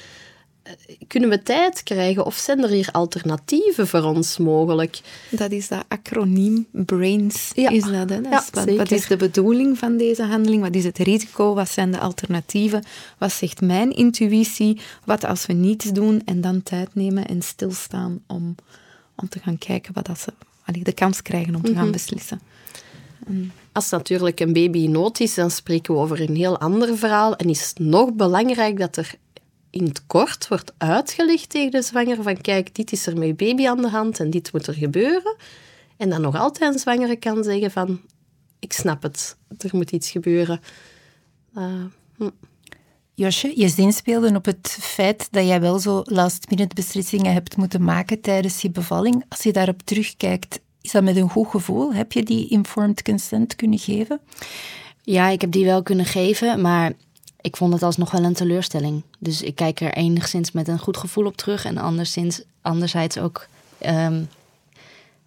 kunnen 1.07 1.28
we 1.28 1.42
tijd 1.42 1.83
krijgen 1.83 2.26
of 2.26 2.35
zijn 2.35 2.62
er 2.62 2.69
hier 2.69 2.88
alternatieven 2.92 3.88
voor 3.88 4.02
ons 4.02 4.38
mogelijk? 4.38 5.00
Dat 5.30 5.50
is 5.50 5.69
dat 5.69 5.85
acroniem 5.88 6.66
BRAINS. 6.71 7.52
Ja. 7.54 7.71
Is 7.71 7.83
dat, 7.83 8.11
hè? 8.11 8.21
Dat 8.21 8.50
wat, 8.52 8.75
wat, 8.76 8.90
is 8.90 9.07
de 9.07 9.16
bedoeling 9.16 9.78
van 9.78 9.97
deze 9.97 10.23
handeling? 10.23 10.62
Wat 10.62 10.75
is 10.75 10.85
het 10.85 10.99
risico? 10.99 11.54
Wat 11.54 11.69
zijn 11.69 11.90
de 11.90 11.99
alternatieven? 11.99 12.85
Wat 13.19 13.33
zegt 13.33 13.61
mijn 13.61 13.90
intuïtie? 13.90 14.80
Wat 15.04 15.25
als 15.25 15.47
we 15.47 15.52
niets 15.52 15.85
doen 15.85 16.23
en 16.25 16.40
dan 16.40 16.62
tijd 16.62 16.95
nemen 16.95 17.26
en 17.26 17.42
stilstaan 17.42 18.23
om, 18.26 18.54
om 19.16 19.28
te 19.28 19.38
gaan 19.38 19.59
kijken 19.59 19.95
wat 19.95 20.07
dat 20.07 20.19
ze 20.19 20.33
de 20.73 20.92
kans 20.92 21.23
krijgen 21.23 21.54
om 21.54 21.62
te 21.62 21.75
gaan 21.75 21.88
mhm. 21.88 21.92
Als 23.72 23.90
natuurlijk 23.90 24.40
een 24.40 24.52
baby 24.52 24.78
in 24.78 24.90
nood 24.90 25.20
is, 25.20 25.34
dan 25.34 25.50
spreken 25.50 25.94
we 25.94 26.00
over 26.00 26.20
een 26.20 26.36
heel 26.36 26.58
ander 26.58 26.98
verhaal. 26.98 27.36
En 27.36 27.48
is 27.48 27.68
het 27.68 27.78
nog 27.78 28.12
belangrijk 28.12 28.78
dat 28.78 28.96
er 28.96 29.14
in 29.70 29.84
het 29.84 30.06
kort 30.06 30.48
wordt 30.48 30.72
uitgelegd 30.78 31.48
tegen 31.48 31.70
de 31.70 31.82
zwanger 31.82 32.22
van 32.22 32.40
kijk, 32.40 32.74
dit 32.74 32.92
is 32.92 33.06
er 33.06 33.18
met 33.18 33.36
baby 33.36 33.68
aan 33.68 33.82
de 33.82 33.88
hand 33.88 34.20
en 34.20 34.30
dit 34.30 34.52
moet 34.52 34.66
er 34.66 34.74
gebeuren. 34.74 35.36
En 35.96 36.08
dan 36.08 36.20
nog 36.20 36.36
altijd 36.36 36.72
een 36.72 36.78
zwangere 36.78 37.16
kan 37.16 37.44
zeggen 37.44 37.70
van 37.70 38.00
ik 38.58 38.72
snap 38.72 39.02
het, 39.02 39.36
er 39.58 39.70
moet 39.72 39.90
iets 39.90 40.10
gebeuren. 40.10 40.60
Uh, 41.56 41.84
hm. 42.16 42.30
Josje, 43.14 43.52
je 43.56 43.68
zinspeelde 43.68 44.34
op 44.34 44.44
het 44.44 44.78
feit 44.80 45.28
dat 45.30 45.46
jij 45.46 45.60
wel 45.60 45.78
zo 45.78 46.02
last-minute 46.04 46.74
beslissingen 46.74 47.32
hebt 47.32 47.56
moeten 47.56 47.84
maken 47.84 48.20
tijdens 48.20 48.62
je 48.62 48.70
bevalling. 48.70 49.24
Als 49.28 49.42
je 49.42 49.52
daarop 49.52 49.82
terugkijkt, 49.82 50.60
is 50.82 50.90
dat 50.90 51.02
met 51.02 51.16
een 51.16 51.30
goed 51.30 51.49
gevoel? 51.49 51.94
Heb 51.94 52.12
je 52.12 52.22
die 52.22 52.49
informed 52.49 53.02
consent 53.02 53.56
kunnen 53.56 53.78
geven? 53.78 54.20
Ja, 55.02 55.28
ik 55.28 55.40
heb 55.40 55.50
die 55.50 55.64
wel 55.64 55.82
kunnen 55.82 56.06
geven, 56.06 56.60
maar 56.60 56.92
ik 57.40 57.56
vond 57.56 57.72
het 57.72 57.82
alsnog 57.82 58.10
wel 58.10 58.25
een 58.25 58.34
teleurstelling. 58.34 59.02
Dus 59.18 59.42
ik 59.42 59.54
kijk 59.54 59.80
er 59.80 59.92
enigszins 59.92 60.52
met 60.52 60.68
een 60.68 60.78
goed 60.78 60.96
gevoel 60.96 61.26
op 61.26 61.37
terug. 61.37 61.64
En 61.64 61.78
anderszins, 61.78 62.42
anderzijds 62.62 63.18
ook, 63.18 63.46
um, 63.87 64.28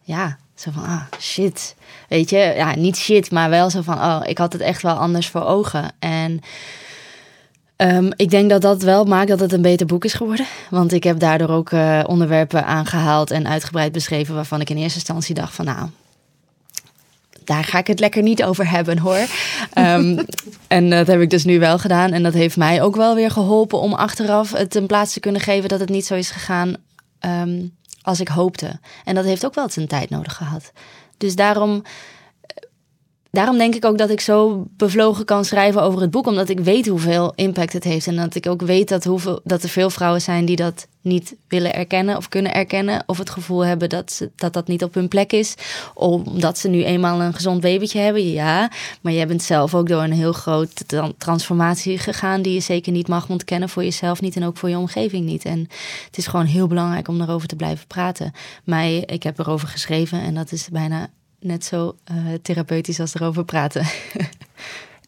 ja, 0.01 0.37
zo 0.55 0.71
van, 0.71 0.83
ah, 0.83 1.03
shit. 1.19 1.75
Weet 2.09 2.29
je, 2.29 2.37
ja, 2.37 2.75
niet 2.75 2.97
shit, 2.97 3.31
maar 3.31 3.49
wel 3.49 3.69
zo 3.69 3.81
van, 3.81 3.97
oh, 3.97 4.21
ik 4.23 4.37
had 4.37 4.53
het 4.53 4.61
echt 4.61 4.81
wel 4.81 4.95
anders 4.95 5.27
voor 5.27 5.43
ogen. 5.43 5.91
En 5.99 6.41
um, 7.77 8.11
ik 8.15 8.29
denk 8.29 8.49
dat 8.49 8.61
dat 8.61 8.81
wel 8.81 9.05
maakt 9.05 9.27
dat 9.27 9.39
het 9.39 9.53
een 9.53 9.61
beter 9.61 9.85
boek 9.85 10.05
is 10.05 10.13
geworden. 10.13 10.45
Want 10.69 10.93
ik 10.93 11.03
heb 11.03 11.19
daardoor 11.19 11.49
ook 11.49 11.71
uh, 11.71 12.03
onderwerpen 12.07 12.65
aangehaald 12.65 13.31
en 13.31 13.47
uitgebreid 13.47 13.91
beschreven... 13.91 14.35
waarvan 14.35 14.61
ik 14.61 14.69
in 14.69 14.77
eerste 14.77 14.97
instantie 14.97 15.35
dacht 15.35 15.55
van, 15.55 15.65
nou, 15.65 15.89
daar 17.43 17.63
ga 17.63 17.77
ik 17.77 17.87
het 17.87 17.99
lekker 17.99 18.23
niet 18.23 18.43
over 18.43 18.69
hebben 18.69 18.97
hoor. 18.97 19.17
Ehm, 19.73 20.23
en 20.67 20.89
dat 20.89 21.07
heb 21.07 21.21
ik 21.21 21.29
dus 21.29 21.43
nu 21.43 21.59
wel 21.59 21.79
gedaan. 21.79 22.11
En 22.11 22.23
dat 22.23 22.33
heeft 22.33 22.57
mij 22.57 22.81
ook 22.81 22.95
wel 22.95 23.15
weer 23.15 23.31
geholpen 23.31 23.79
om 23.79 23.93
achteraf 23.93 24.51
het 24.51 24.75
een 24.75 24.87
plaats 24.87 25.13
te 25.13 25.19
kunnen 25.19 25.41
geven 25.41 25.69
dat 25.69 25.79
het 25.79 25.89
niet 25.89 26.05
zo 26.05 26.15
is 26.15 26.31
gegaan 26.31 26.75
ehm, 27.19 27.61
als 28.01 28.19
ik 28.19 28.27
hoopte. 28.27 28.79
En 29.03 29.15
dat 29.15 29.25
heeft 29.25 29.45
ook 29.45 29.55
wel 29.55 29.69
zijn 29.69 29.87
tijd 29.87 30.09
nodig 30.09 30.35
gehad. 30.35 30.71
Dus 31.17 31.35
daarom 31.35 31.83
daarom 33.33 33.57
denk 33.57 33.75
ik 33.75 33.85
ook 33.85 33.97
dat 33.97 34.09
ik 34.09 34.19
zo 34.21 34.65
bevlogen 34.77 35.25
kan 35.25 35.45
schrijven 35.45 35.81
over 35.81 36.01
het 36.01 36.11
boek. 36.11 36.27
Omdat 36.27 36.49
ik 36.49 36.59
weet 36.59 36.87
hoeveel 36.87 37.33
impact 37.35 37.73
het 37.73 37.83
heeft. 37.83 38.07
En 38.07 38.15
dat 38.15 38.35
ik 38.35 38.47
ook 38.47 38.61
weet 38.61 38.89
dat, 38.89 39.03
hoeveel, 39.03 39.39
dat 39.43 39.63
er 39.63 39.69
veel 39.69 39.89
vrouwen 39.89 40.21
zijn 40.21 40.45
die 40.45 40.55
dat 40.55 40.87
niet 41.01 41.35
willen 41.47 41.73
erkennen 41.73 42.17
of 42.17 42.29
kunnen 42.29 42.53
erkennen. 42.53 43.03
Of 43.05 43.17
het 43.17 43.29
gevoel 43.29 43.65
hebben 43.65 43.89
dat, 43.89 44.27
dat 44.35 44.53
dat 44.53 44.67
niet 44.67 44.83
op 44.83 44.93
hun 44.93 45.07
plek 45.07 45.31
is. 45.31 45.55
Omdat 45.93 46.57
ze 46.57 46.67
nu 46.67 46.83
eenmaal 46.83 47.21
een 47.21 47.33
gezond 47.33 47.61
babytje 47.61 47.99
hebben. 47.99 48.31
Ja, 48.31 48.71
maar 49.01 49.13
jij 49.13 49.27
bent 49.27 49.43
zelf 49.43 49.75
ook 49.75 49.87
door 49.87 50.03
een 50.03 50.11
heel 50.11 50.33
grote 50.33 51.13
transformatie 51.17 51.97
gegaan. 51.97 52.41
Die 52.41 52.53
je 52.53 52.59
zeker 52.59 52.91
niet 52.91 53.07
mag 53.07 53.29
ontkennen 53.29 53.69
voor 53.69 53.83
jezelf 53.83 54.21
niet. 54.21 54.35
En 54.35 54.43
ook 54.43 54.57
voor 54.57 54.69
je 54.69 54.77
omgeving 54.77 55.25
niet. 55.25 55.45
En 55.45 55.59
het 56.05 56.17
is 56.17 56.27
gewoon 56.27 56.45
heel 56.45 56.67
belangrijk 56.67 57.07
om 57.07 57.21
erover 57.21 57.47
te 57.47 57.55
blijven 57.55 57.87
praten. 57.87 58.31
Mij, 58.63 59.03
ik 59.05 59.23
heb 59.23 59.39
erover 59.39 59.67
geschreven 59.67 60.21
en 60.21 60.33
dat 60.33 60.51
is 60.51 60.69
bijna 60.71 61.09
net 61.43 61.65
zo 61.65 61.95
uh, 62.11 62.17
therapeutisch 62.41 62.99
als 62.99 63.15
erover 63.15 63.45
praten. 63.45 63.85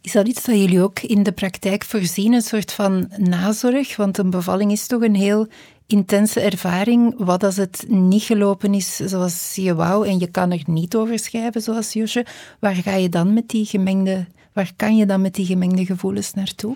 Is 0.01 0.11
dat 0.11 0.27
iets 0.27 0.43
dat 0.43 0.55
jullie 0.55 0.81
ook 0.81 0.99
in 0.99 1.23
de 1.23 1.31
praktijk 1.31 1.83
voorzien, 1.83 2.33
een 2.33 2.41
soort 2.41 2.71
van 2.71 3.11
nazorg? 3.17 3.95
Want 3.95 4.17
een 4.17 4.29
bevalling 4.29 4.71
is 4.71 4.87
toch 4.87 5.01
een 5.01 5.15
heel 5.15 5.47
intense 5.87 6.39
ervaring. 6.39 7.13
Wat 7.17 7.43
als 7.43 7.55
het 7.55 7.85
niet 7.87 8.23
gelopen 8.23 8.73
is 8.73 8.95
zoals 8.95 9.55
je 9.55 9.75
wou 9.75 10.07
en 10.07 10.19
je 10.19 10.27
kan 10.27 10.51
er 10.51 10.63
niet 10.65 10.95
over 10.95 11.19
schrijven 11.19 11.61
zoals 11.61 11.93
Josje? 11.93 12.25
Waar 12.59 12.75
ga 12.75 12.95
je 12.95 13.09
dan 13.09 13.33
met 13.33 13.49
die 13.49 13.65
gemengde, 13.65 14.25
waar 14.53 14.71
kan 14.75 14.95
je 14.97 15.05
dan 15.05 15.21
met 15.21 15.35
die 15.35 15.45
gemengde 15.45 15.85
gevoelens 15.85 16.33
naartoe? 16.33 16.75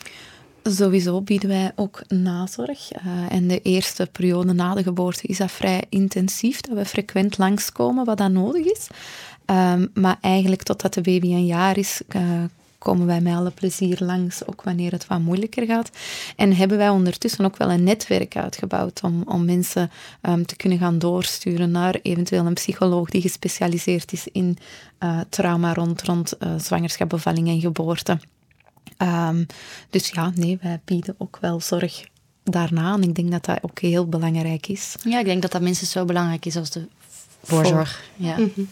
Sowieso 0.64 1.22
bieden 1.22 1.50
wij 1.50 1.72
ook 1.76 2.02
nazorg. 2.08 2.92
Uh, 2.94 3.32
en 3.32 3.48
de 3.48 3.62
eerste 3.62 4.08
periode 4.12 4.54
na 4.54 4.74
de 4.74 4.84
geboorte 4.84 5.28
is 5.28 5.38
dat 5.38 5.52
vrij 5.52 5.84
intensief, 5.90 6.62
dat 6.62 6.78
we 6.78 6.86
frequent 6.86 7.38
langskomen 7.38 8.06
wat 8.06 8.18
dat 8.18 8.32
nodig 8.32 8.66
is. 8.66 8.88
Um, 9.50 9.92
maar 9.94 10.18
eigenlijk 10.22 10.64
totdat 10.64 10.94
de 10.94 11.02
baby 11.02 11.28
een 11.28 11.46
jaar 11.46 11.78
is, 11.78 12.02
uh, 12.16 12.44
komen 12.78 13.06
wij 13.06 13.22
met 13.22 13.36
alle 13.36 13.52
plezier 13.52 13.98
langs, 14.00 14.48
ook 14.48 14.62
wanneer 14.62 14.92
het 14.92 15.08
wat 15.08 15.20
moeilijker 15.20 15.66
gaat. 15.66 15.90
En 16.36 16.56
hebben 16.56 16.78
wij 16.78 16.90
ondertussen 16.90 17.46
ook 17.46 17.58
wel 17.58 17.72
een 17.72 17.84
netwerk 17.84 18.36
uitgebouwd 18.36 19.02
om, 19.04 19.24
om 19.26 19.46
mensen 19.46 19.92
um, 20.22 20.46
te 20.46 20.56
kunnen 20.56 20.78
gaan 20.78 21.00
doorsturen 21.00 21.72
naar 21.72 22.00
eventueel 22.02 22.46
een 22.46 22.54
psycholoog 22.54 23.10
die 23.10 23.22
gespecialiseerd 23.22 24.12
is 24.12 24.28
in 24.32 24.58
uh, 25.00 25.20
trauma 25.30 25.74
rond, 25.74 26.02
rond 26.02 26.34
uh, 26.40 26.52
zwangerschap, 26.58 27.10
bevalling 27.10 27.48
en 27.48 27.60
geboorte. 27.60 28.20
Um, 28.98 29.46
dus 29.90 30.10
ja, 30.10 30.32
nee, 30.36 30.58
wij 30.62 30.80
bieden 30.86 31.16
ook 31.18 31.38
wel 31.42 31.62
zorg 31.62 32.08
daarna. 32.44 32.94
En 32.94 33.04
ik 33.04 33.16
denk 33.16 33.32
dat 33.32 33.46
dat 33.46 33.58
ook 33.62 33.80
heel 33.80 34.08
belangrijk 34.08 34.68
is. 34.68 34.96
Ja, 35.04 35.20
ik 35.20 35.26
denk 35.26 35.42
dat 35.42 35.52
dat 35.52 35.62
minstens 35.62 35.92
zo 35.92 36.06
belangrijk 36.06 36.46
is 36.46 36.56
als 36.56 36.70
de 36.70 36.88
voorzorg. 37.44 38.04
Ja. 38.16 38.38
Mm 38.38 38.52
-hmm. 38.56 38.68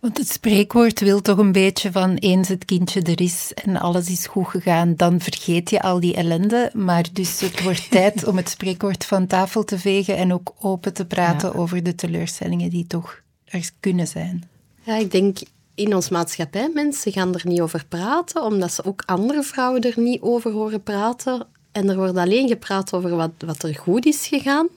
Want 0.00 0.18
het 0.18 0.28
spreekwoord 0.28 1.00
wil 1.00 1.20
toch 1.20 1.38
een 1.38 1.52
beetje 1.52 1.92
van 1.92 2.14
eens 2.14 2.48
het 2.48 2.64
kindje 2.64 3.02
er 3.02 3.20
is 3.20 3.52
en 3.54 3.76
alles 3.76 4.08
is 4.08 4.26
goed 4.26 4.48
gegaan, 4.48 4.94
dan 4.96 5.20
vergeet 5.20 5.70
je 5.70 5.82
al 5.82 6.00
die 6.00 6.14
ellende. 6.14 6.70
Maar 6.74 7.04
dus 7.12 7.40
het 7.40 7.62
wordt 7.62 7.90
tijd 8.00 8.24
om 8.24 8.36
het 8.36 8.48
spreekwoord 8.48 9.04
van 9.04 9.26
tafel 9.26 9.64
te 9.64 9.78
vegen 9.78 10.16
en 10.16 10.32
ook 10.32 10.54
open 10.60 10.92
te 10.94 11.06
praten 11.06 11.54
over 11.54 11.82
de 11.82 11.94
teleurstellingen 11.94 12.70
die 12.70 12.86
toch 12.86 13.20
er 13.44 13.70
kunnen 13.80 14.06
zijn. 14.06 14.48
Ja, 14.82 14.96
ik 14.96 15.10
denk 15.10 15.38
in 15.74 15.94
ons 15.94 16.08
maatschappij, 16.08 16.70
mensen 16.74 17.12
gaan 17.12 17.34
er 17.34 17.42
niet 17.44 17.60
over 17.60 17.84
praten, 17.88 18.42
omdat 18.42 18.72
ze 18.72 18.84
ook 18.84 19.02
andere 19.06 19.42
vrouwen 19.42 19.80
er 19.80 19.94
niet 19.96 20.20
over 20.20 20.52
horen 20.52 20.82
praten. 20.82 21.46
En 21.72 21.88
er 21.88 21.96
wordt 21.96 22.16
alleen 22.16 22.48
gepraat 22.48 22.92
over 22.92 23.16
wat, 23.16 23.30
wat 23.46 23.62
er 23.62 23.74
goed 23.74 24.06
is 24.06 24.26
gegaan, 24.26 24.68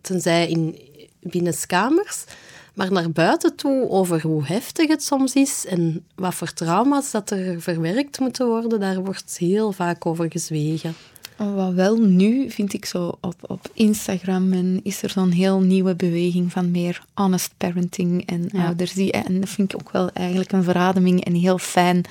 tenzij 0.00 0.48
in 0.48 0.78
binnenskamers. 1.20 2.24
Maar 2.74 2.92
naar 2.92 3.10
buiten 3.10 3.56
toe 3.56 3.88
over 3.88 4.22
hoe 4.22 4.44
heftig 4.44 4.88
het 4.88 5.02
soms 5.02 5.34
is 5.34 5.66
en 5.66 6.04
wat 6.14 6.34
voor 6.34 6.52
trauma's 6.52 7.10
dat 7.10 7.30
er 7.30 7.60
verwerkt 7.60 8.20
moeten 8.20 8.46
worden, 8.46 8.80
daar 8.80 9.04
wordt 9.04 9.36
heel 9.38 9.72
vaak 9.72 10.06
over 10.06 10.30
gezwegen. 10.30 10.94
Wat 11.36 11.72
wel 11.72 11.96
nu, 11.96 12.50
vind 12.50 12.72
ik 12.72 12.84
zo 12.84 13.12
op, 13.20 13.34
op 13.40 13.70
Instagram, 13.72 14.52
en 14.52 14.80
is 14.82 15.02
er 15.02 15.10
zo'n 15.10 15.30
heel 15.30 15.60
nieuwe 15.60 15.96
beweging 15.96 16.52
van 16.52 16.70
meer 16.70 17.04
honest 17.14 17.54
parenting 17.56 18.26
en 18.26 18.50
ouders. 18.50 18.92
Die, 18.92 19.12
en 19.12 19.40
dat 19.40 19.48
vind 19.48 19.72
ik 19.72 19.80
ook 19.80 19.92
wel 19.92 20.10
eigenlijk 20.10 20.52
een 20.52 20.62
verademing 20.62 21.24
en 21.24 21.34
heel 21.34 21.58
fijn 21.58 22.04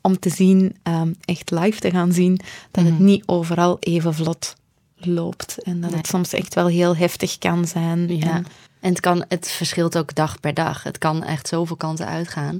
om 0.00 0.18
te 0.18 0.28
zien, 0.28 0.76
ehm, 0.82 1.12
echt 1.24 1.50
live 1.50 1.80
te 1.80 1.90
gaan 1.90 2.12
zien, 2.12 2.40
dat 2.70 2.84
het 2.84 2.94
mhm. 2.94 3.04
niet 3.04 3.22
overal 3.26 3.76
even 3.80 4.14
vlot 4.14 4.54
loopt. 4.96 5.62
En 5.62 5.80
dat 5.80 5.94
het 5.94 6.06
soms 6.06 6.32
echt 6.32 6.54
wel 6.54 6.66
heel 6.66 6.96
heftig 6.96 7.38
kan 7.38 7.66
zijn. 7.66 8.16
Ja. 8.16 8.26
En, 8.26 8.46
en 8.80 8.90
het, 8.90 9.00
kan, 9.00 9.24
het 9.28 9.50
verschilt 9.50 9.98
ook 9.98 10.14
dag 10.14 10.40
per 10.40 10.54
dag. 10.54 10.82
Het 10.82 10.98
kan 10.98 11.24
echt 11.24 11.48
zoveel 11.48 11.76
kanten 11.76 12.06
uitgaan. 12.06 12.58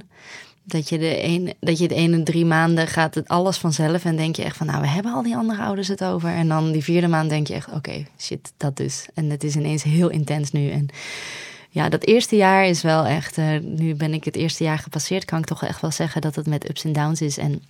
Dat 0.63 0.89
je, 0.89 0.97
de 0.97 1.23
een, 1.23 1.53
dat 1.59 1.77
je 1.77 1.87
de 1.87 1.95
ene 1.95 2.23
drie 2.23 2.45
maanden 2.45 2.87
gaat 2.87 3.15
het 3.15 3.27
alles 3.27 3.57
vanzelf 3.57 4.05
en 4.05 4.15
denk 4.15 4.35
je 4.35 4.43
echt 4.43 4.57
van, 4.57 4.67
nou, 4.67 4.81
we 4.81 4.87
hebben 4.87 5.13
al 5.13 5.23
die 5.23 5.35
andere 5.35 5.61
ouders 5.61 5.87
het 5.87 6.03
over. 6.03 6.29
En 6.29 6.47
dan 6.47 6.71
die 6.71 6.83
vierde 6.83 7.07
maand 7.07 7.29
denk 7.29 7.47
je 7.47 7.53
echt, 7.53 7.71
oké, 7.71 8.05
shit, 8.19 8.53
dat 8.57 8.77
dus. 8.77 9.05
En 9.13 9.29
het 9.29 9.43
is 9.43 9.55
ineens 9.55 9.83
heel 9.83 10.09
intens 10.09 10.51
nu. 10.51 10.69
En 10.69 10.89
ja, 11.69 11.89
dat 11.89 12.05
eerste 12.05 12.35
jaar 12.35 12.65
is 12.65 12.81
wel 12.81 13.05
echt, 13.05 13.37
uh, 13.37 13.59
nu 13.59 13.95
ben 13.95 14.13
ik 14.13 14.23
het 14.23 14.35
eerste 14.35 14.63
jaar 14.63 14.79
gepasseerd, 14.79 15.25
kan 15.25 15.39
ik 15.39 15.45
toch 15.45 15.63
echt 15.63 15.81
wel 15.81 15.91
zeggen 15.91 16.21
dat 16.21 16.35
het 16.35 16.47
met 16.47 16.69
ups 16.69 16.83
en 16.83 16.93
downs 16.93 17.21
is. 17.21 17.37
En 17.37 17.61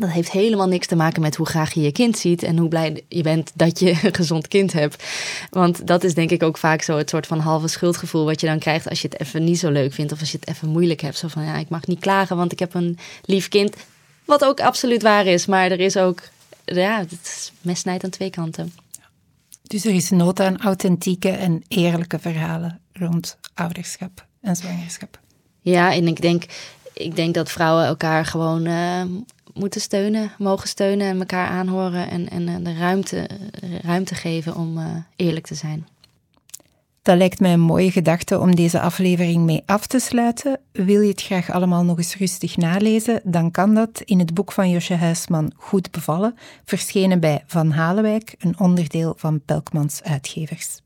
dat 0.00 0.10
heeft 0.10 0.30
helemaal 0.30 0.68
niks 0.68 0.86
te 0.86 0.96
maken 0.96 1.22
met 1.22 1.36
hoe 1.36 1.46
graag 1.46 1.72
je 1.72 1.80
je 1.80 1.92
kind 1.92 2.18
ziet 2.18 2.42
en 2.42 2.58
hoe 2.58 2.68
blij 2.68 3.04
je 3.08 3.22
bent 3.22 3.50
dat 3.54 3.78
je 3.78 3.90
een 4.02 4.14
gezond 4.14 4.48
kind 4.48 4.72
hebt. 4.72 5.04
Want 5.50 5.86
dat 5.86 6.04
is 6.04 6.14
denk 6.14 6.30
ik 6.30 6.42
ook 6.42 6.58
vaak 6.58 6.82
zo 6.82 6.96
het 6.96 7.10
soort 7.10 7.26
van 7.26 7.38
halve 7.38 7.68
schuldgevoel 7.68 8.24
wat 8.24 8.40
je 8.40 8.46
dan 8.46 8.58
krijgt 8.58 8.88
als 8.88 9.02
je 9.02 9.08
het 9.08 9.20
even 9.20 9.44
niet 9.44 9.58
zo 9.58 9.70
leuk 9.70 9.92
vindt 9.92 10.12
of 10.12 10.20
als 10.20 10.30
je 10.32 10.38
het 10.40 10.48
even 10.48 10.68
moeilijk 10.68 11.00
hebt. 11.00 11.18
Zo 11.18 11.28
van 11.28 11.44
ja, 11.44 11.56
ik 11.56 11.68
mag 11.68 11.86
niet 11.86 12.00
klagen, 12.00 12.36
want 12.36 12.52
ik 12.52 12.58
heb 12.58 12.74
een 12.74 12.98
lief 13.24 13.48
kind. 13.48 13.76
Wat 14.24 14.44
ook 14.44 14.60
absoluut 14.60 15.02
waar 15.02 15.26
is, 15.26 15.46
maar 15.46 15.70
er 15.70 15.80
is 15.80 15.96
ook, 15.96 16.22
ja, 16.64 16.98
het 16.98 17.12
is 17.22 17.52
mes 17.60 17.80
snijdt 17.80 18.04
aan 18.04 18.10
twee 18.10 18.30
kanten. 18.30 18.72
Dus 19.62 19.84
er 19.84 19.94
is 19.94 20.10
nood 20.10 20.40
aan 20.40 20.60
authentieke 20.60 21.30
en 21.30 21.62
eerlijke 21.68 22.18
verhalen 22.18 22.80
rond 22.92 23.36
ouderschap 23.54 24.26
en 24.40 24.56
zwangerschap. 24.56 25.20
Ja, 25.60 25.92
en 25.92 26.06
ik 26.06 26.20
denk, 26.20 26.44
ik 26.92 27.16
denk 27.16 27.34
dat 27.34 27.50
vrouwen 27.50 27.84
elkaar 27.84 28.26
gewoon 28.26 28.66
uh, 28.66 29.02
moeten 29.58 29.80
steunen, 29.80 30.32
mogen 30.38 30.68
steunen 30.68 31.06
en 31.06 31.18
elkaar 31.18 31.48
aanhoren 31.48 32.10
en, 32.10 32.28
en 32.28 32.48
eh, 32.48 32.54
de 32.62 32.74
ruimte, 32.74 33.28
ruimte 33.82 34.14
geven 34.14 34.56
om 34.56 34.78
uh, 34.78 34.84
eerlijk 35.16 35.46
te 35.46 35.54
zijn. 35.54 35.86
Dat 37.02 37.16
lijkt 37.16 37.40
mij 37.40 37.52
een 37.52 37.60
mooie 37.60 37.90
gedachte 37.90 38.38
om 38.38 38.54
deze 38.54 38.80
aflevering 38.80 39.44
mee 39.44 39.62
af 39.66 39.86
te 39.86 39.98
sluiten. 39.98 40.60
Wil 40.72 41.00
je 41.00 41.10
het 41.10 41.22
graag 41.22 41.50
allemaal 41.50 41.84
nog 41.84 41.98
eens 41.98 42.16
rustig 42.16 42.56
nalezen, 42.56 43.20
dan 43.24 43.50
kan 43.50 43.74
dat 43.74 44.02
in 44.04 44.18
het 44.18 44.34
boek 44.34 44.52
van 44.52 44.70
Josje 44.70 44.94
Huisman 44.94 45.52
Goed 45.56 45.90
bevallen, 45.90 46.34
verschenen 46.64 47.20
bij 47.20 47.44
Van 47.46 47.70
Halenwijk, 47.70 48.34
een 48.38 48.58
onderdeel 48.58 49.14
van 49.16 49.40
Pelkmans 49.44 50.02
Uitgevers. 50.02 50.80